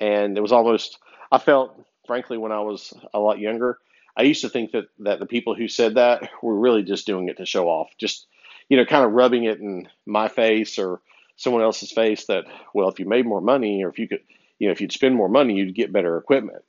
[0.04, 1.00] And it was almost,
[1.32, 3.80] I felt, frankly, when I was a lot younger,
[4.18, 7.30] I used to think that, that the people who said that were really just doing
[7.30, 8.28] it to show off, just,
[8.68, 11.00] you know, kind of rubbing it in my face or
[11.38, 14.20] someone else's face that, well, if you made more money or if you could,
[14.60, 16.64] you know, if you'd spend more money, you'd get better equipment.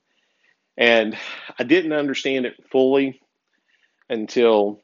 [0.77, 1.17] And
[1.59, 3.21] I didn't understand it fully
[4.09, 4.81] until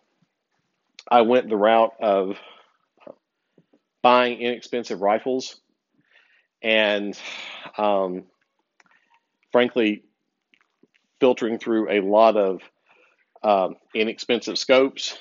[1.09, 2.37] I went the route of
[4.03, 5.61] buying inexpensive rifles
[6.63, 7.17] and,
[7.79, 8.25] um,
[9.53, 10.05] frankly,
[11.21, 12.63] filtering through a lot of
[13.43, 15.17] um, inexpensive scopes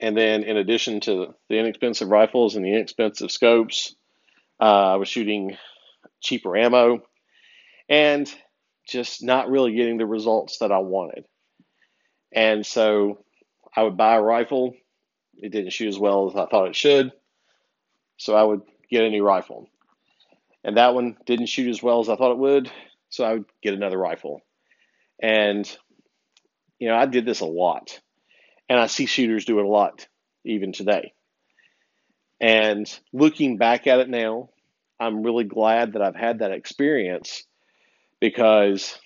[0.00, 3.94] And then, in addition to the inexpensive rifles and the inexpensive scopes,
[4.60, 5.56] uh, I was shooting
[6.22, 7.02] cheaper ammo
[7.88, 8.32] and
[8.88, 11.24] just not really getting the results that I wanted.
[12.32, 13.24] And so
[13.76, 14.74] I would buy a rifle.
[15.36, 17.12] It didn't shoot as well as I thought it should.
[18.18, 19.68] So I would get a new rifle.
[20.64, 22.70] And that one didn't shoot as well as I thought it would.
[23.10, 24.40] So I would get another rifle.
[25.20, 25.68] And,
[26.78, 28.00] you know, I did this a lot.
[28.68, 30.06] And I see shooters do it a lot
[30.44, 31.12] even today.
[32.40, 34.50] And looking back at it now,
[34.98, 37.44] I'm really glad that I've had that experience
[38.20, 38.98] because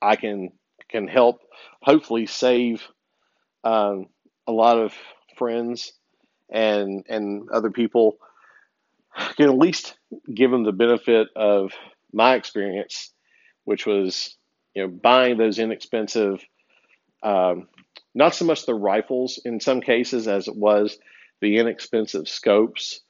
[0.00, 0.50] I can
[0.88, 1.40] can help
[1.82, 2.82] hopefully save
[3.64, 4.06] um,
[4.46, 4.94] a lot of
[5.36, 5.92] friends
[6.50, 8.16] and and other people
[9.36, 9.96] can at least
[10.32, 11.72] give them the benefit of
[12.12, 13.12] my experience,
[13.64, 14.36] which was
[14.74, 16.44] you know buying those inexpensive,
[17.22, 17.68] um,
[18.14, 20.98] not so much the rifles in some cases as it was
[21.40, 23.00] the inexpensive scopes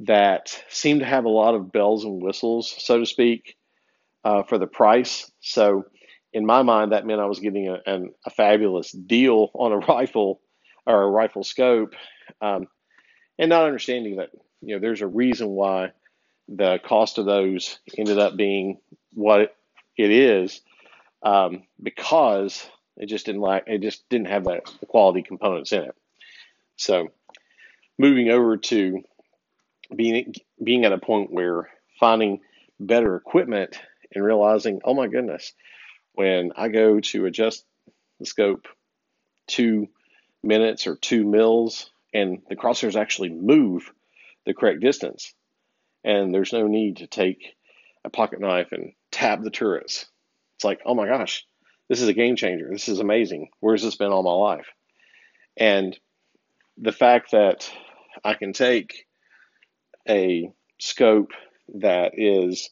[0.00, 3.56] that seem to have a lot of bells and whistles, so to speak,
[4.24, 5.30] uh, for the price.
[5.40, 5.84] So
[6.32, 9.78] in my mind, that meant I was getting a, an, a fabulous deal on a
[9.92, 10.40] rifle
[10.86, 11.94] or a rifle scope,
[12.40, 12.68] um,
[13.38, 14.30] and not understanding that
[14.60, 15.92] you know there's a reason why
[16.48, 18.78] the cost of those ended up being
[19.14, 19.56] what
[19.96, 20.60] it is
[21.22, 25.82] um, because it just didn't like it just didn't have that the quality components in
[25.82, 25.94] it.
[26.76, 27.08] So
[27.98, 29.02] moving over to
[29.94, 32.40] being being at a point where finding
[32.78, 33.78] better equipment
[34.14, 35.52] and realizing, oh my goodness,
[36.12, 37.64] when I go to adjust
[38.18, 38.66] the scope
[39.46, 39.88] two
[40.42, 43.92] minutes or two mils, and the crosshairs actually move
[44.46, 45.34] the correct distance,
[46.04, 47.54] and there's no need to take
[48.04, 50.06] a pocket knife and tap the turrets.
[50.56, 51.44] It's like, oh my gosh,
[51.88, 52.68] this is a game changer.
[52.70, 53.50] This is amazing.
[53.60, 54.66] Where's this been all my life?
[55.56, 55.98] And
[56.78, 57.70] the fact that
[58.24, 59.06] I can take
[60.08, 61.32] a scope
[61.74, 62.70] that is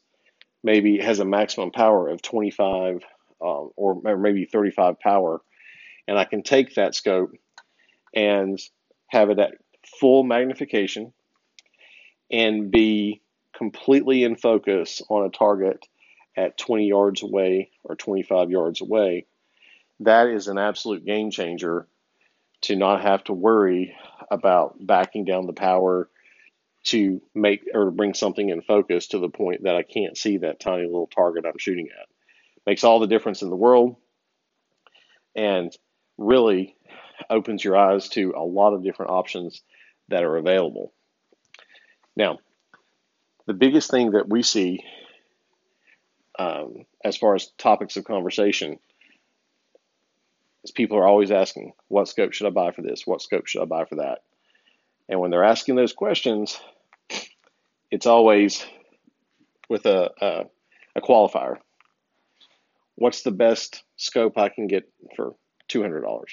[0.62, 3.02] maybe has a maximum power of 25
[3.40, 5.40] um, or maybe 35 power,
[6.06, 7.32] and I can take that scope
[8.14, 8.58] and
[9.08, 9.52] have it at
[10.00, 11.12] full magnification
[12.34, 13.22] and be
[13.56, 15.86] completely in focus on a target
[16.36, 19.26] at 20 yards away or 25 yards away.
[20.00, 21.86] That is an absolute game changer
[22.62, 23.94] to not have to worry
[24.32, 26.08] about backing down the power
[26.86, 30.58] to make or bring something in focus to the point that I can't see that
[30.58, 32.08] tiny little target I'm shooting at.
[32.66, 33.94] Makes all the difference in the world
[35.36, 35.72] and
[36.18, 36.74] really
[37.30, 39.62] opens your eyes to a lot of different options
[40.08, 40.92] that are available.
[42.16, 42.38] Now,
[43.46, 44.84] the biggest thing that we see
[46.38, 48.78] um, as far as topics of conversation
[50.64, 53.06] is people are always asking, what scope should I buy for this?
[53.06, 54.22] What scope should I buy for that?
[55.08, 56.58] And when they're asking those questions,
[57.90, 58.64] it's always
[59.68, 60.44] with a, a,
[60.96, 61.56] a qualifier.
[62.96, 65.34] What's the best scope I can get for
[65.68, 66.24] $200?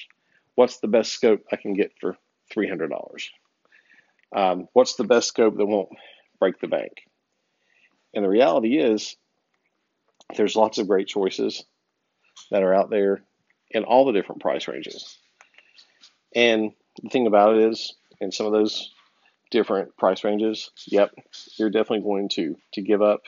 [0.56, 2.18] What's the best scope I can get for
[2.56, 2.90] $300?
[4.34, 5.90] Um, what's the best scope that won't
[6.40, 6.92] break the bank?
[8.14, 9.16] And the reality is,
[10.36, 11.64] there's lots of great choices
[12.52, 13.24] that are out there
[13.70, 15.18] in all the different price ranges.
[16.36, 18.92] And the thing about it is, in some of those
[19.50, 21.12] different price ranges, yep,
[21.58, 23.22] you're definitely going to to give up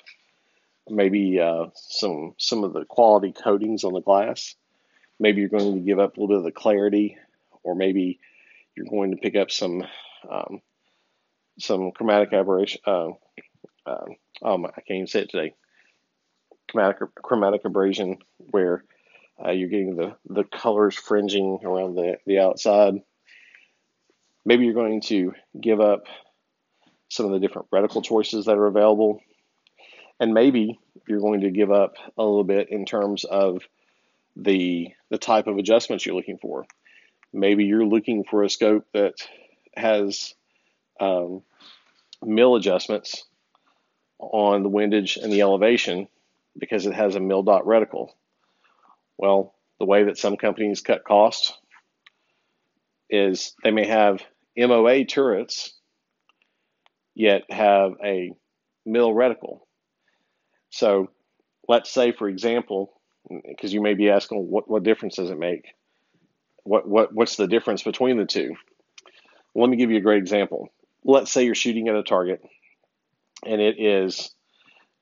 [0.90, 4.56] maybe uh, some some of the quality coatings on the glass.
[5.20, 7.18] Maybe you're going to give up a little bit of the clarity,
[7.64, 8.20] or maybe
[8.76, 9.84] you're going to pick up some
[10.30, 10.62] um,
[11.60, 12.82] some chromatic aberration.
[12.86, 13.10] Uh,
[13.86, 14.06] uh,
[14.42, 15.54] um, I can't even say it today.
[16.70, 18.84] Chromatic chromatic abrasion, where
[19.44, 23.02] uh, you're getting the the colors fringing around the the outside
[24.46, 26.08] Maybe you're going to give up
[27.10, 29.22] some of the different reticle choices that are available.
[30.20, 33.62] And maybe you're going to give up a little bit in terms of
[34.36, 36.66] the, the type of adjustments you're looking for.
[37.32, 39.16] Maybe you're looking for a scope that
[39.76, 40.34] has
[41.00, 41.42] um,
[42.24, 43.26] mil adjustments
[44.20, 46.08] on the windage and the elevation
[46.58, 48.10] because it has a mil dot reticle.
[49.18, 51.54] Well, the way that some companies cut costs
[53.10, 54.24] is they may have
[54.58, 55.74] MOA turrets,
[57.16, 58.32] yet have a
[58.86, 59.60] mil reticle.
[60.70, 61.10] So
[61.68, 62.94] let's say, for example,
[63.48, 65.66] because you may be asking, what, what difference does it make?
[66.64, 68.56] What, what, what's the difference between the two?
[69.56, 70.70] Let me give you a great example.
[71.06, 72.42] Let's say you're shooting at a target
[73.46, 74.34] and it is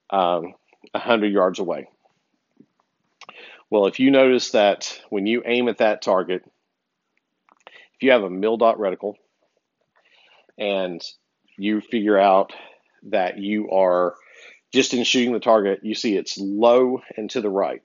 [0.10, 0.54] um,
[0.91, 1.88] 100 yards away.
[3.70, 6.43] Well, if you notice that when you aim at that target,
[7.68, 9.14] if you have a mil dot reticle
[10.58, 11.02] and
[11.58, 12.52] you figure out
[13.04, 14.16] that you are
[14.74, 17.82] just in shooting the target, you see it's low and to the right.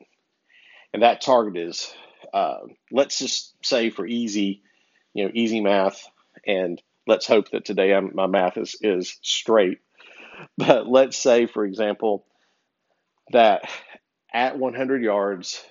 [0.92, 1.92] And that target is,
[2.32, 2.58] uh,
[2.90, 4.62] let's just say for easy,
[5.14, 6.08] you know, easy math,
[6.46, 9.78] and let's hope that today I'm, my math is, is straight.
[10.58, 12.26] But let's say, for example,
[13.32, 13.62] that
[14.34, 15.64] at 100 yards,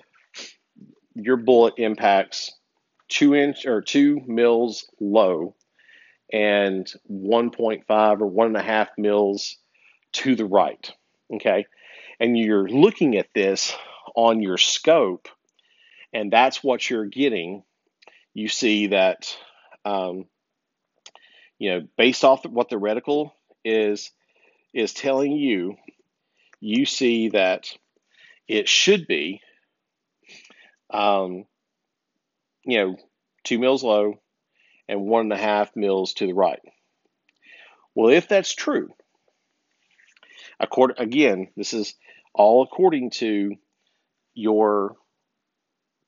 [1.14, 2.50] your bullet impacts
[3.08, 5.54] two inch or two mils low
[6.32, 9.56] and 1.5 or one and a half mils
[10.12, 10.92] to the right.
[11.32, 11.66] Okay.
[12.18, 13.74] And you're looking at this
[14.14, 15.28] on your scope,
[16.12, 17.62] and that's what you're getting.
[18.32, 19.36] You see that,
[19.84, 20.26] um,
[21.58, 23.32] you know, based off what the reticle
[23.64, 24.10] is
[24.74, 25.76] is telling you,
[26.60, 27.66] you see that
[28.46, 29.40] it should be,
[30.90, 31.46] um,
[32.64, 32.96] you know,
[33.42, 34.20] two mils low
[34.88, 36.60] and one and a half mils to the right.
[37.94, 38.90] Well, if that's true,
[40.60, 41.94] according again, this is
[42.34, 43.54] all according to
[44.34, 44.96] your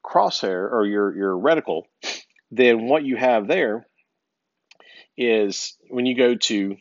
[0.05, 1.84] crosshair or your your reticle.
[2.51, 3.88] Then what you have there
[5.19, 6.77] is when you go to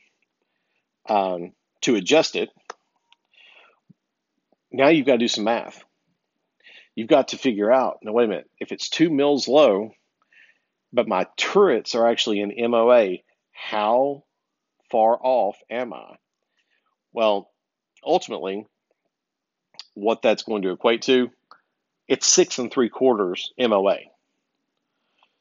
[1.09, 2.49] um, to adjust it.
[4.71, 5.83] Now you've got to do some math.
[6.95, 7.99] You've got to figure out.
[8.03, 8.49] Now wait a minute.
[8.59, 9.91] If it's two mils low,
[10.93, 13.17] but my turrets are actually in MOA,
[13.51, 14.23] how
[14.91, 16.15] far off am I?
[17.13, 17.49] Well,
[18.03, 18.65] ultimately,
[19.95, 21.31] what that's going to equate to,
[22.07, 23.97] it's six and three quarters MOA.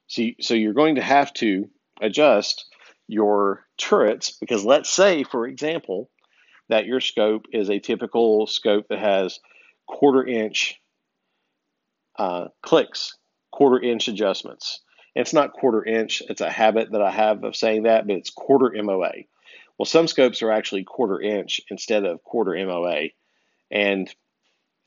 [0.09, 1.69] So, so you're going to have to
[2.01, 2.65] adjust
[3.09, 6.11] your turrets because let's say, for example,
[6.69, 9.39] that your scope is a typical scope that has
[9.87, 10.81] quarter inch
[12.19, 13.17] uh, clicks,
[13.53, 14.81] quarter inch adjustments.
[15.15, 18.31] It's not quarter inch, it's a habit that I have of saying that, but it's
[18.31, 19.13] quarter MOA.
[19.79, 23.09] Well, some scopes are actually quarter inch instead of quarter MOA.
[23.71, 24.13] And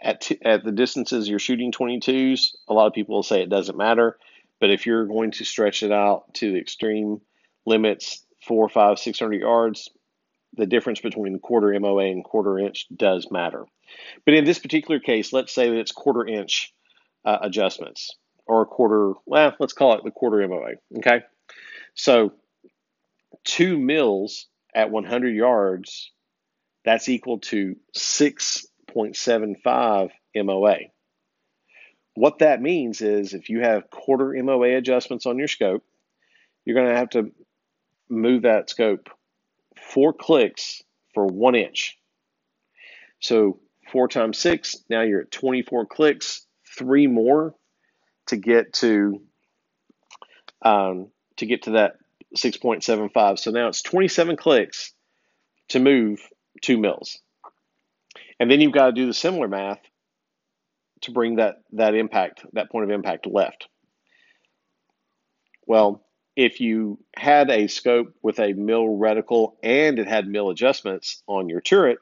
[0.02, 3.50] at, t- at the distances you're shooting 22s, a lot of people will say it
[3.50, 4.18] doesn't matter.
[4.60, 7.22] But if you're going to stretch it out to the extreme
[7.70, 9.90] limits, four, five, six hundred yards,
[10.54, 13.66] the difference between quarter MOA and quarter inch does matter.
[14.26, 16.74] But in this particular case, let's say that it's quarter inch
[17.24, 18.16] uh, adjustments
[18.46, 20.72] or a quarter, well, let's call it the quarter MOA.
[20.98, 21.22] Okay.
[21.94, 22.34] So
[23.44, 26.12] two mils at 100 yards,
[26.84, 30.78] that's equal to 6.75 MOA.
[32.16, 35.84] What that means is if you have quarter MOA adjustments on your scope,
[36.66, 37.32] you're going to have to
[38.10, 39.10] move that scope
[39.78, 40.82] four clicks
[41.14, 41.98] for one inch.
[43.20, 43.60] So
[43.92, 46.46] four times six, now you're at 24 clicks,
[46.78, 47.56] three more
[48.28, 49.22] to get to
[50.62, 51.08] um,
[51.38, 51.96] to get to that
[52.36, 53.40] 6.75.
[53.40, 54.94] So now it's 27 clicks
[55.70, 56.20] to move
[56.62, 57.20] two mils.
[58.40, 59.80] And then you've got to do the similar math
[61.02, 63.68] to bring that, that impact, that point of impact left.
[65.66, 66.04] Well,
[66.40, 71.50] if you had a scope with a mil reticle and it had mil adjustments on
[71.50, 72.00] your turret,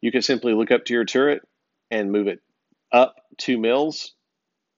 [0.00, 1.46] you could simply look up to your turret
[1.88, 2.40] and move it
[2.90, 4.12] up two mils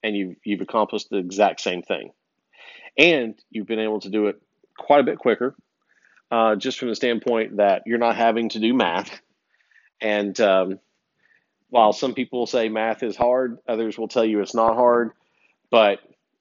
[0.03, 2.11] and you've, you've accomplished the exact same thing.
[2.95, 4.39] And you've been able to do it
[4.77, 5.55] quite a bit quicker,
[6.29, 9.19] uh, just from the standpoint that you're not having to do math.
[10.01, 10.79] And um,
[11.71, 15.13] while some people say math is hard, others will tell you it's not hard.
[15.71, 15.97] But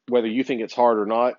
[0.06, 1.36] whether you think it's hard or not,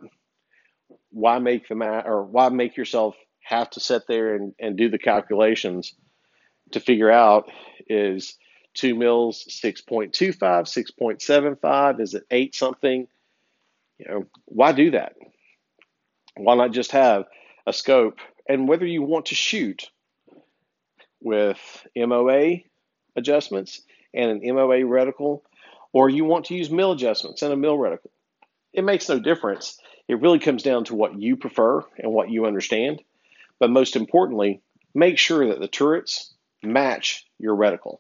[1.14, 4.90] why make the math or why make yourself have to sit there and, and do
[4.90, 5.94] the calculations
[6.72, 7.50] to figure out
[7.88, 8.36] is
[8.74, 13.08] two mils 6.25 6.75 is it eight something?
[14.00, 15.14] You know why do that?
[16.36, 17.26] Why not just have
[17.68, 18.18] a scope?
[18.50, 19.90] And whether you want to shoot
[21.22, 21.60] with
[21.96, 22.56] moa
[23.16, 23.82] adjustments
[24.14, 25.42] and an moa reticle
[25.92, 28.10] or you want to use mil adjustments and a mil reticle
[28.74, 29.78] it makes no difference
[30.08, 33.02] it really comes down to what you prefer and what you understand
[33.60, 34.62] but most importantly
[34.94, 38.00] make sure that the turrets match your reticle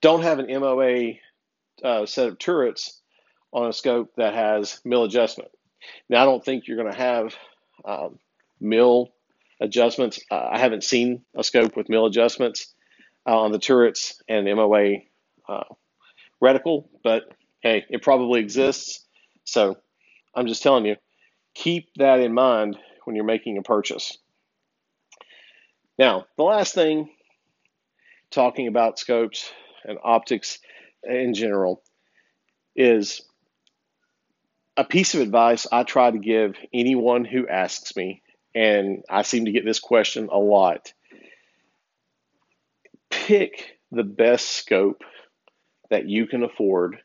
[0.00, 1.14] don't have an MOA
[1.82, 3.00] uh, set of turrets
[3.52, 5.50] on a scope that has mil adjustment.
[6.08, 7.34] Now, I don't think you're going to have
[7.84, 8.18] um,
[8.60, 9.12] mil
[9.60, 10.20] adjustments.
[10.30, 12.74] Uh, I haven't seen a scope with mil adjustments
[13.26, 14.98] uh, on the turrets and MOA
[15.48, 15.64] uh,
[16.42, 19.04] reticle, but hey, it probably exists.
[19.44, 19.78] So
[20.34, 20.96] I'm just telling you,
[21.58, 24.16] keep that in mind when you're making a purchase.
[25.98, 27.10] Now, the last thing
[28.30, 29.50] talking about scopes
[29.84, 30.60] and optics
[31.02, 31.82] in general
[32.76, 33.22] is
[34.76, 38.22] a piece of advice I try to give anyone who asks me,
[38.54, 40.92] and I seem to get this question a lot
[43.10, 45.02] pick the best scope
[45.90, 46.98] that you can afford,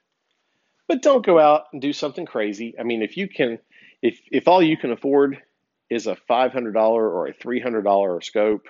[0.87, 2.75] but don't go out and do something crazy.
[2.79, 3.59] I mean, if you can,
[4.03, 5.41] if, if all you can afford
[5.89, 8.67] is a $500 or a $300 scope,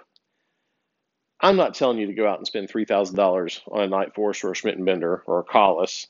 [1.41, 4.55] I'm not telling you to go out and spend $3,000 on a Nightforce or a
[4.55, 6.05] Schmidt and Bender or a Kahles.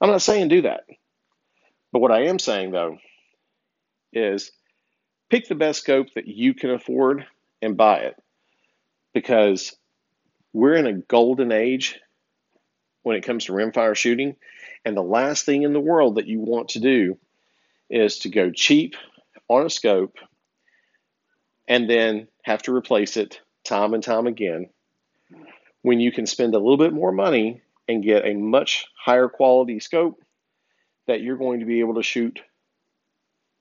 [0.00, 0.84] I'm not saying do that.
[1.92, 2.98] But what I am saying though
[4.12, 4.52] is
[5.28, 7.26] pick the best scope that you can afford
[7.60, 8.16] and buy it
[9.12, 9.76] because
[10.52, 11.98] we're in a golden age
[13.02, 14.36] when it comes to rimfire shooting.
[14.84, 17.18] And the last thing in the world that you want to do
[17.90, 18.94] is to go cheap
[19.48, 20.16] on a scope
[21.68, 24.70] and then have to replace it time and time again
[25.82, 29.80] when you can spend a little bit more money and get a much higher quality
[29.80, 30.22] scope
[31.06, 32.40] that you're going to be able to shoot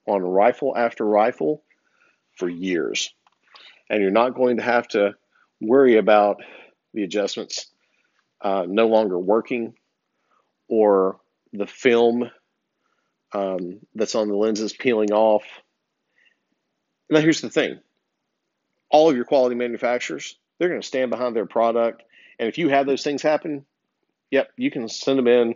[0.07, 1.63] on rifle after rifle
[2.37, 3.09] for years.
[3.89, 5.15] And you're not going to have to
[5.59, 6.37] worry about
[6.93, 7.67] the adjustments
[8.41, 9.73] uh, no longer working
[10.67, 11.19] or
[11.53, 12.29] the film
[13.33, 15.43] um, that's on the lenses peeling off.
[17.09, 17.79] Now, here's the thing
[18.89, 22.03] all of your quality manufacturers, they're going to stand behind their product.
[22.39, 23.65] And if you have those things happen,
[24.31, 25.55] yep, you can send them in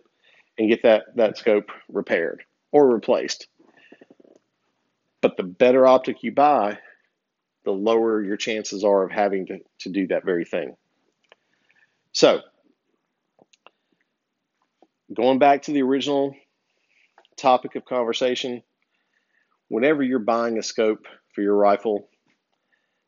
[0.58, 3.48] and get that, that scope repaired or replaced.
[5.22, 6.80] But the better optic you buy,
[7.64, 10.76] the lower your chances are of having to, to do that very thing.
[12.12, 12.42] So,
[15.14, 16.36] going back to the original
[17.36, 18.64] topic of conversation,
[19.68, 22.08] whenever you're buying a scope for your rifle,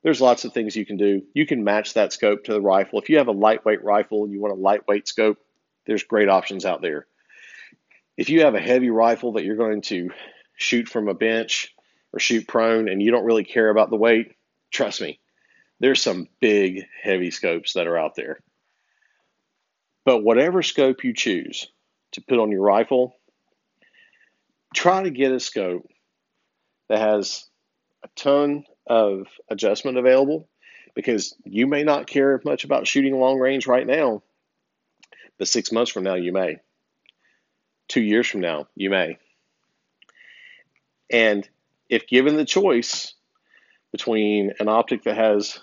[0.04, 1.24] there's lots of things you can do.
[1.34, 3.00] You can match that scope to the rifle.
[3.00, 5.38] If you have a lightweight rifle and you want a lightweight scope,
[5.86, 7.08] there's great options out there.
[8.18, 10.12] If you have a heavy rifle that you're going to
[10.56, 11.74] shoot from a bench
[12.14, 14.36] or shoot prone and you don't really care about the weight,
[14.72, 15.20] trust me,
[15.80, 18.40] there's some big, heavy scopes that are out there.
[20.06, 21.68] But whatever scope you choose
[22.12, 23.16] to put on your rifle,
[24.76, 25.90] try to get a scope
[26.90, 27.46] that has
[28.04, 30.48] a ton of adjustment available
[30.94, 34.22] because you may not care much about shooting long range right now,
[35.40, 36.58] but six months from now, you may.
[37.88, 39.18] Two years from now, you may.
[41.10, 41.48] And
[41.90, 43.14] if given the choice
[43.92, 45.60] between an optic that has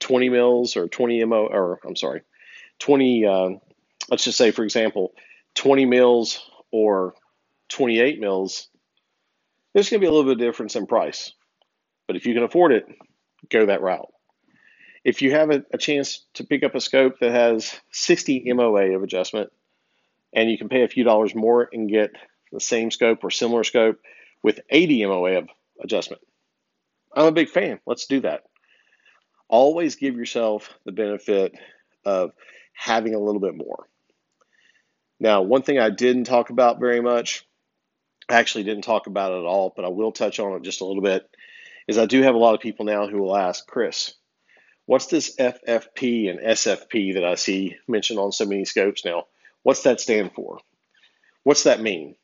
[0.00, 2.22] 20 mils or 20 mo, or I'm sorry,
[2.80, 3.48] 20, uh,
[4.10, 5.12] let's just say, for example,
[5.54, 7.14] 20 mils or
[7.68, 8.68] 28 mils,
[9.72, 11.32] there's going to be a little bit of difference in price.
[12.06, 12.86] But if you can afford it,
[13.50, 14.12] go that route.
[15.04, 18.96] If you have a, a chance to pick up a scope that has 60 MOA
[18.96, 19.50] of adjustment,
[20.32, 22.10] and you can pay a few dollars more and get
[22.52, 24.00] the same scope or similar scope
[24.42, 25.48] with 80 MOA of
[25.82, 26.22] adjustment,
[27.14, 27.80] I'm a big fan.
[27.86, 28.44] Let's do that.
[29.48, 31.54] Always give yourself the benefit
[32.04, 32.32] of
[32.72, 33.88] having a little bit more.
[35.18, 37.46] Now, one thing I didn't talk about very much,
[38.28, 40.84] Actually didn't talk about it at all, but I will touch on it just a
[40.84, 41.28] little bit,
[41.86, 44.14] is I do have a lot of people now who will ask, Chris,
[44.86, 49.26] what's this FFP and SFP that I see mentioned on so many scopes now?
[49.62, 50.58] What's that stand for?
[51.44, 52.16] What's that mean?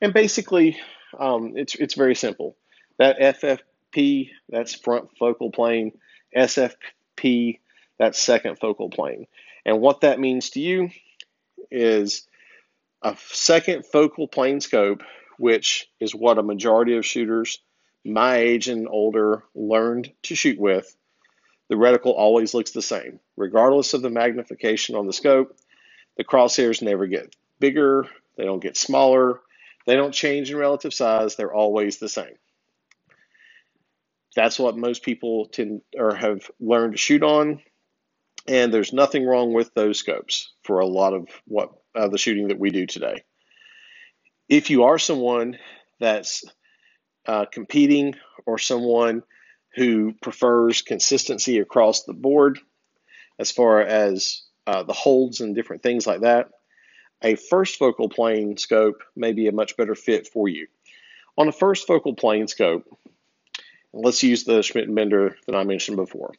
[0.00, 0.78] And basically,
[1.18, 2.56] um, it's it's very simple.
[2.98, 5.92] That FFP, that's front focal plane.
[6.36, 7.58] SFP,
[7.98, 9.26] that's second focal plane.
[9.64, 10.90] And what that means to you
[11.70, 12.26] is
[13.02, 15.02] a second focal plane scope,
[15.38, 17.58] which is what a majority of shooters
[18.04, 20.96] my age and older learned to shoot with,
[21.68, 23.20] the reticle always looks the same.
[23.36, 25.56] Regardless of the magnification on the scope,
[26.16, 29.40] the crosshairs never get bigger, they don't get smaller,
[29.86, 32.34] they don't change in relative size, they're always the same.
[34.34, 37.60] That's what most people tend or have learned to shoot on,
[38.46, 42.48] and there's nothing wrong with those scopes for a lot of what uh, the shooting
[42.48, 43.24] that we do today.
[44.48, 45.58] If you are someone
[46.00, 46.44] that's
[47.26, 48.14] uh, competing
[48.46, 49.22] or someone
[49.74, 52.58] who prefers consistency across the board
[53.38, 56.48] as far as uh, the holds and different things like that,
[57.22, 60.66] a first focal plane scope may be a much better fit for you.
[61.36, 62.84] On a first focal plane scope,
[63.92, 66.32] let's use the Schmidt Bender that I mentioned before.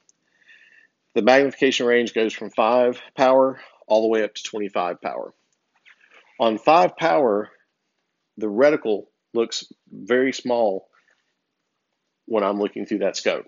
[1.14, 5.34] The magnification range goes from 5 power all the way up to 25 power.
[6.39, 7.49] On 5 power,
[8.39, 10.87] the reticle looks very small
[12.25, 13.47] when I'm looking through that scope.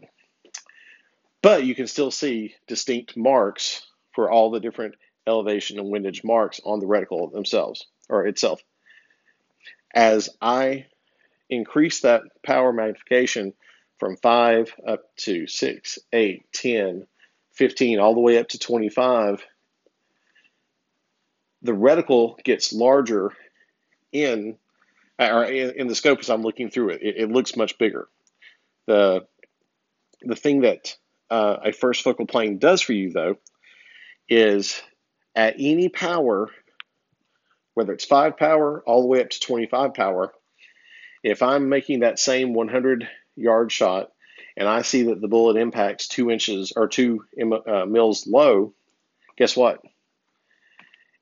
[1.41, 6.59] But you can still see distinct marks for all the different elevation and windage marks
[6.63, 8.61] on the reticle themselves or itself.
[9.93, 10.85] As I
[11.49, 13.53] increase that power magnification
[13.97, 17.07] from 5 up to 6, 8, 10,
[17.53, 19.45] 15, all the way up to 25,
[21.61, 23.31] the reticle gets larger
[24.11, 24.57] in
[25.29, 27.01] or in, the scope as I'm looking through it.
[27.01, 28.07] It, it looks much bigger.
[28.87, 29.25] The
[30.21, 30.95] the thing that
[31.29, 33.37] uh, a first focal plane does for you though
[34.29, 34.81] is
[35.35, 36.49] at any power,
[37.73, 40.33] whether it's five power all the way up to 25 power,
[41.23, 44.11] if I'm making that same 100 yard shot
[44.57, 48.73] and I see that the bullet impacts two inches or two uh, mils low,
[49.37, 49.81] guess what?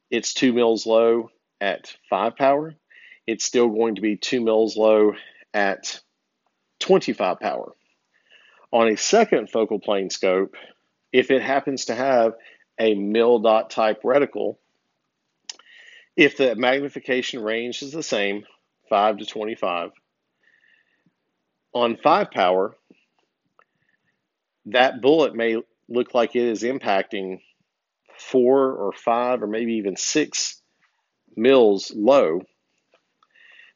[0.10, 1.30] It's two mils low
[1.62, 2.76] at five power.
[3.30, 5.14] It's still going to be two mils low
[5.54, 6.00] at
[6.80, 7.76] 25 power.
[8.72, 10.56] On a second focal plane scope,
[11.14, 12.34] if it happens to have
[12.80, 14.56] a mil dot type reticle,
[16.18, 18.46] if the magnification range is the same,
[18.90, 19.92] 5 to 25,
[21.74, 22.76] on 5 power,
[24.66, 27.42] that bullet may look like it is impacting
[28.18, 30.62] 4 or 5 or maybe even 6
[31.38, 32.42] mils low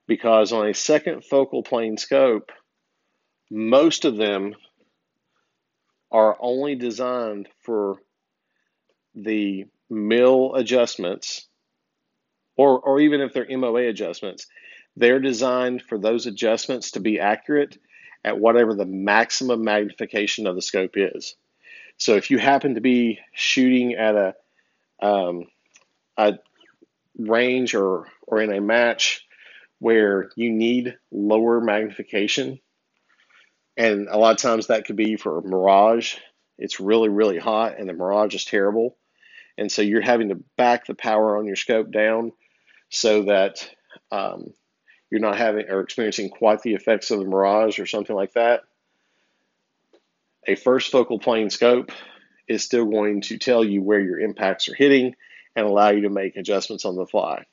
[0.08, 2.52] because on a second focal plane scope,
[3.50, 4.56] most of them
[6.12, 7.98] are only designed for
[9.16, 11.48] the mil adjustments,
[12.56, 14.48] or, or even if they're MOA adjustments,
[14.96, 17.78] they're designed for those adjustments to be accurate
[18.24, 21.36] at whatever the maximum magnification of the scope is.
[21.98, 24.36] So if you happen to be shooting at a,
[25.06, 25.46] um,
[26.18, 26.34] a
[27.18, 29.26] range or, or in a match
[29.84, 32.58] where you need lower magnification,
[33.76, 36.16] and a lot of times that could be for Mirage.
[36.58, 38.96] It's really, really hot, and the Mirage is terrible.
[39.58, 42.32] And so you're having to back the power on your scope down
[42.88, 43.70] so that
[44.10, 44.54] um,
[45.12, 48.62] you're not having or experiencing quite the effects of the Mirage or something like that.
[50.48, 51.92] A first focal plane scope
[52.48, 55.16] is still going to tell you where your impacts are hitting
[55.58, 57.44] and allow you to make adjustments on the fly.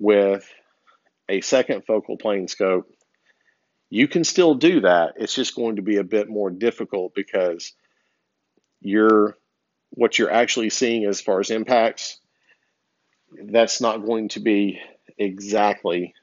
[0.00, 0.52] With
[1.28, 2.90] a second focal plane scope,
[3.90, 5.14] you can still do that.
[5.16, 7.72] It's just going to be a bit more difficult because
[8.80, 9.36] you're
[9.90, 12.18] what you're actually seeing as far as impacts,
[13.46, 14.80] that's not going to be
[15.16, 16.14] exactly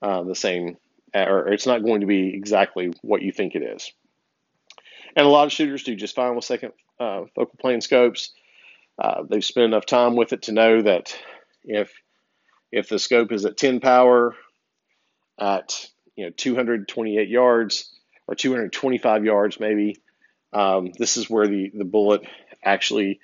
[0.00, 0.76] uh, the same,
[1.14, 3.92] or it's not going to be exactly what you think it is.
[5.16, 8.32] And a lot of shooters do just fine with second uh, focal plane scopes.
[9.02, 11.16] Uh, they've spent enough time with it to know that
[11.64, 11.92] if
[12.70, 14.34] if the scope is at 10 power
[15.38, 17.92] at you know 228 yards
[18.26, 19.96] or 225 yards maybe,
[20.52, 22.22] um, this is where the the bullet
[22.62, 23.20] actually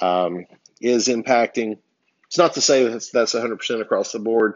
[0.00, 0.46] um,
[0.80, 1.78] is impacting.
[2.26, 4.54] It's not to say that that's, that's 100% across the board.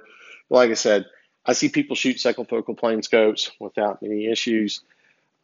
[0.48, 1.06] But like I said,
[1.46, 4.80] I see people shoot second focal plane scopes without any issues,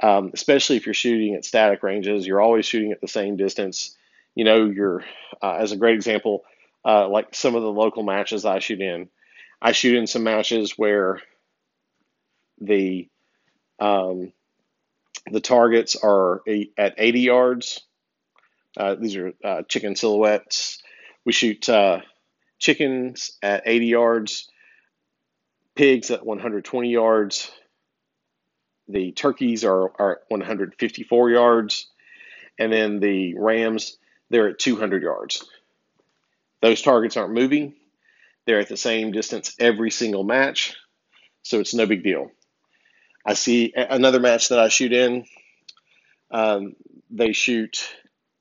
[0.00, 2.26] um, especially if you're shooting at static ranges.
[2.26, 3.96] You're always shooting at the same distance.
[4.34, 5.04] You know, you're,
[5.40, 6.44] uh, as a great example,
[6.84, 9.08] uh, like some of the local matches I shoot in.
[9.60, 11.20] I shoot in some matches where
[12.60, 13.08] the
[13.78, 14.32] um,
[15.30, 16.42] the targets are
[16.76, 17.82] at 80 yards
[18.76, 20.82] uh, these are uh, chicken silhouettes.
[21.24, 22.00] We shoot uh,
[22.58, 24.48] chickens at 80 yards,
[25.74, 27.50] pigs at 120 yards.
[28.88, 31.88] The turkeys are, are at 154 yards.
[32.58, 33.96] And then the rams,
[34.30, 35.44] they're at 200 yards.
[36.64, 37.74] Those targets aren't moving.
[38.46, 40.74] They're at the same distance every single match.
[41.42, 42.30] So it's no big deal.
[43.26, 45.26] I see another match that I shoot in.
[46.30, 46.74] Um,
[47.10, 47.86] they shoot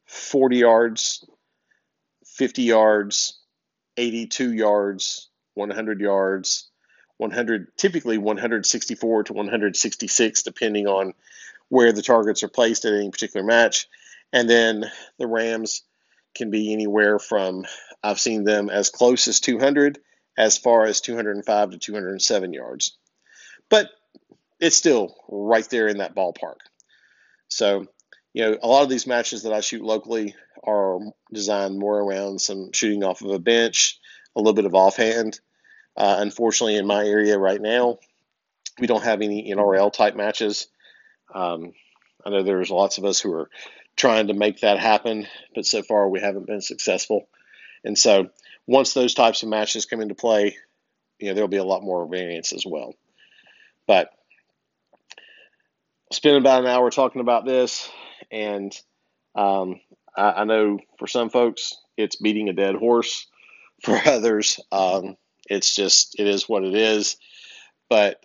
[0.05, 1.25] 40 yards,
[2.25, 3.41] 50 yards,
[3.97, 6.69] 82 yards, 100 yards,
[7.17, 11.13] 100 typically 164 to 166 depending on
[11.67, 13.89] where the targets are placed at any particular match.
[14.31, 15.81] And then the Rams
[16.35, 17.65] can be anywhere from
[18.03, 19.99] I've seen them as close as 200
[20.37, 22.97] as far as 205 to 207 yards.
[23.69, 23.89] But
[24.59, 26.57] it's still right there in that ballpark.
[27.47, 27.87] So
[28.33, 30.99] you know, a lot of these matches that I shoot locally are
[31.31, 33.99] designed more around some shooting off of a bench,
[34.35, 35.39] a little bit of offhand.
[35.95, 37.99] Uh, unfortunately, in my area right now,
[38.79, 40.67] we don't have any NRL type matches.
[41.33, 41.73] Um,
[42.25, 43.49] I know there's lots of us who are
[43.95, 47.27] trying to make that happen, but so far we haven't been successful.
[47.83, 48.29] And so
[48.65, 50.57] once those types of matches come into play,
[51.19, 52.95] you know, there'll be a lot more variance as well.
[53.87, 54.11] But
[56.11, 57.89] spend about an hour talking about this.
[58.31, 58.75] And
[59.35, 59.79] um,
[60.15, 63.27] I, I, know for some folks, it's beating a dead horse.
[63.83, 65.17] For others, um,
[65.49, 67.17] It's just, it is what it is.
[67.89, 68.23] But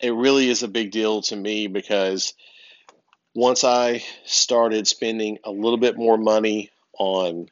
[0.00, 2.34] it really is a big deal to me because
[3.34, 7.48] once I started spending a little bit more money on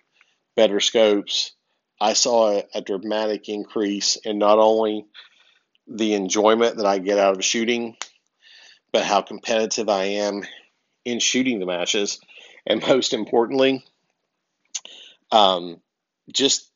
[0.57, 1.53] better scopes,
[2.01, 5.07] I saw a, a dramatic increase in not only
[5.87, 7.97] the enjoyment that I get out of shooting,
[8.93, 10.43] but how competitive I am
[11.05, 12.20] in shooting the matches.
[12.66, 13.85] And most importantly,
[15.31, 15.81] um,
[16.33, 16.70] just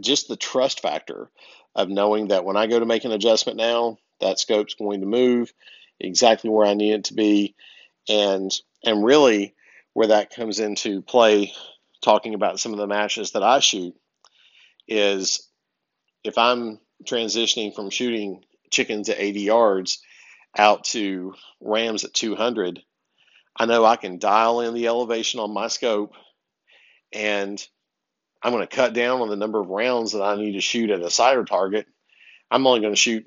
[0.00, 1.30] just the trust factor
[1.74, 5.06] of knowing that when I go to make an adjustment now, that scope's going to
[5.06, 5.52] move
[6.00, 7.54] exactly where I need it to be,
[8.08, 8.50] and
[8.84, 9.54] and really
[9.94, 11.52] where that comes into play,
[12.02, 13.94] talking about some of the matches that I shoot,
[14.88, 15.48] is
[16.24, 20.02] if I'm transitioning from shooting chickens at 80 yards
[20.56, 22.82] out to rams at 200,
[23.56, 26.14] I know I can dial in the elevation on my scope
[27.12, 27.64] and
[28.42, 30.90] I'm going to cut down on the number of rounds that I need to shoot
[30.90, 31.86] at a sighter target.
[32.50, 33.26] I'm only going to shoot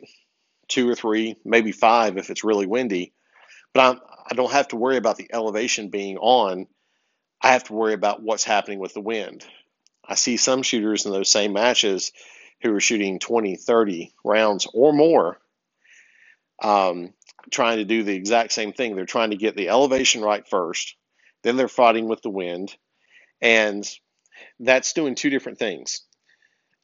[0.67, 3.13] two or three, maybe five if it's really windy.
[3.75, 4.01] But I'm,
[4.31, 6.67] I don't have to worry about the elevation being on.
[7.41, 9.45] I have to worry about what's happening with the wind.
[10.07, 12.13] I see some shooters in those same matches
[12.61, 15.41] who are shooting 20, 30 rounds or more,
[16.63, 17.13] um,
[17.51, 18.95] trying to do the exact same thing.
[18.95, 20.95] They're trying to get the elevation right first,
[21.43, 22.73] then they're fighting with the wind,
[23.41, 23.85] and
[24.57, 26.01] that's doing two different things.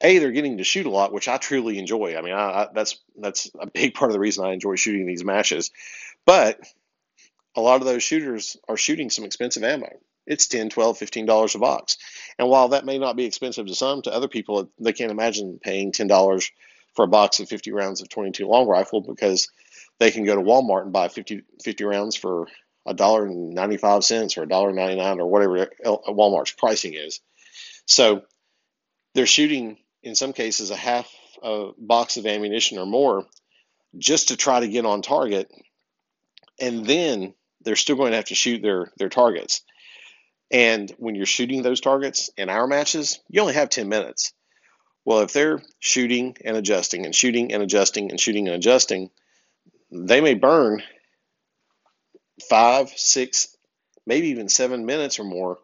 [0.02, 2.16] A, they're getting to shoot a lot, which I truly enjoy.
[2.18, 5.06] I mean, I, I, that's that's a big part of the reason I enjoy shooting
[5.06, 5.70] these matches.
[6.26, 6.60] But
[7.54, 9.90] a lot of those shooters are shooting some expensive ammo.
[10.26, 11.98] It's 10 12 $15 a box.
[12.38, 15.58] And while that may not be expensive to some, to other people, they can't imagine
[15.62, 16.50] paying $10
[16.94, 19.48] for a box of 50 rounds of 22 long rifle because
[19.98, 22.46] they can go to Walmart and buy 50, 50 rounds for
[22.86, 27.20] a dollar and 95 cents or a dollar 99 or whatever Walmart's pricing is.
[27.86, 28.22] So
[29.14, 31.08] they're shooting, in some cases, a half
[31.42, 33.26] a box of ammunition or more
[33.98, 35.50] just to try to get on target.
[36.60, 37.34] And then
[37.64, 39.62] they're still going to have to shoot their, their targets.
[40.50, 44.32] And when you're shooting those targets in our matches, you only have 10 minutes.
[45.04, 49.10] Well, if they're shooting and adjusting and shooting and adjusting and shooting and adjusting,
[49.90, 50.82] they may burn
[52.48, 53.56] five, six,
[54.06, 55.58] maybe even seven minutes or more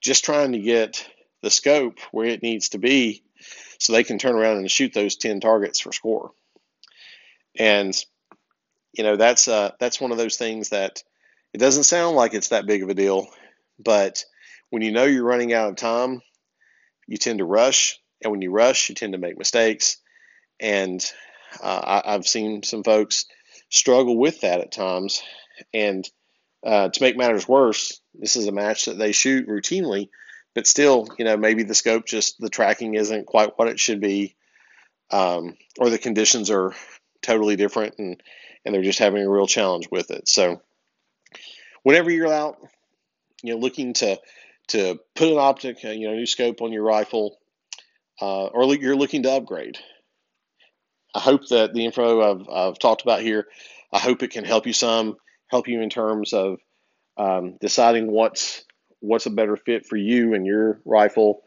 [0.00, 1.06] just trying to get
[1.42, 3.22] the scope where it needs to be
[3.78, 6.32] so they can turn around and shoot those 10 targets for score.
[7.58, 7.94] And
[8.98, 11.02] you know, that's uh that's one of those things that
[11.54, 13.28] it doesn't sound like it's that big of a deal,
[13.78, 14.24] but
[14.70, 16.20] when you know you're running out of time,
[17.06, 19.96] you tend to rush, and when you rush, you tend to make mistakes.
[20.60, 21.02] And
[21.62, 23.24] uh, I, have seen some folks
[23.70, 25.22] struggle with that at times.
[25.72, 26.08] And
[26.64, 30.08] uh, to make matters worse, this is a match that they shoot routinely,
[30.54, 34.00] but still, you know, maybe the scope just the tracking isn't quite what it should
[34.00, 34.36] be,
[35.10, 36.74] um, or the conditions are
[37.22, 38.22] totally different, and
[38.64, 40.28] and they're just having a real challenge with it.
[40.28, 40.60] So,
[41.82, 42.58] whenever you're out,
[43.42, 44.18] you know, looking to
[44.68, 47.38] to put an optic, uh, you know, new scope on your rifle,
[48.20, 49.78] uh, or you're looking to upgrade.
[51.14, 53.46] I hope that the info I've, I've talked about here,
[53.92, 56.58] I hope it can help you some, help you in terms of
[57.16, 58.64] um, deciding what's
[59.00, 61.42] what's a better fit for you and your rifle,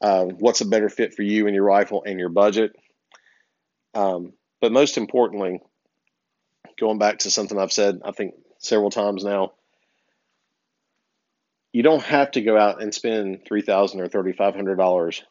[0.00, 2.72] uh, what's a better fit for you and your rifle and your budget.
[3.94, 5.60] Um, but most importantly,
[6.84, 9.52] going back to something I've said, I think several times now,
[11.72, 15.22] you don't have to go out and spend three thousand or thirty five hundred dollars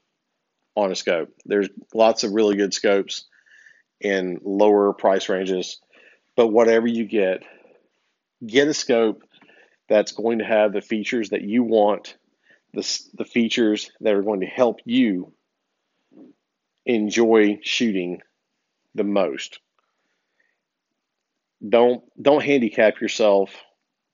[0.75, 1.29] on a scope.
[1.45, 3.25] There's lots of really good scopes
[4.01, 5.79] in lower price ranges,
[6.35, 7.43] but whatever you get,
[8.43, 9.21] get a scope
[9.87, 12.17] that's going to have the features that you want,
[12.73, 12.81] the,
[13.13, 15.31] the features that are going to help you
[16.87, 18.21] enjoy shooting
[18.95, 19.59] the most.
[21.67, 23.51] Don't don't handicap yourself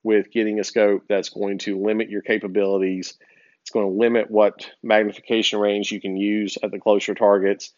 [0.03, 3.15] with getting a scope that's going to limit your capabilities.
[3.61, 7.73] It's going to limit what magnification range you can use at the closer targets.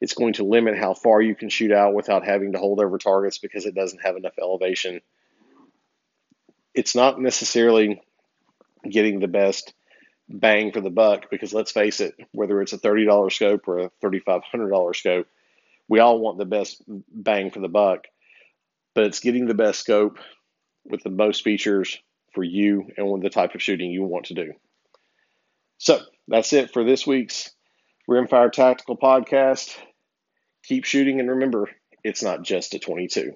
[0.00, 2.98] It's going to limit how far you can shoot out without having to hold over
[2.98, 5.00] targets because it doesn't have enough elevation
[6.74, 8.02] it's not necessarily
[8.88, 9.72] getting the best
[10.28, 13.90] bang for the buck because let's face it, whether it's a $30 scope or a
[14.02, 15.26] $3,500 scope,
[15.88, 18.06] we all want the best bang for the buck,
[18.94, 20.18] but it's getting the best scope
[20.84, 21.98] with the most features
[22.34, 24.52] for you and with the type of shooting you want to do.
[25.78, 27.50] So that's it for this week's
[28.08, 29.76] Rimfire Tactical Podcast.
[30.64, 31.70] Keep shooting and remember,
[32.02, 33.32] it's not just a 22.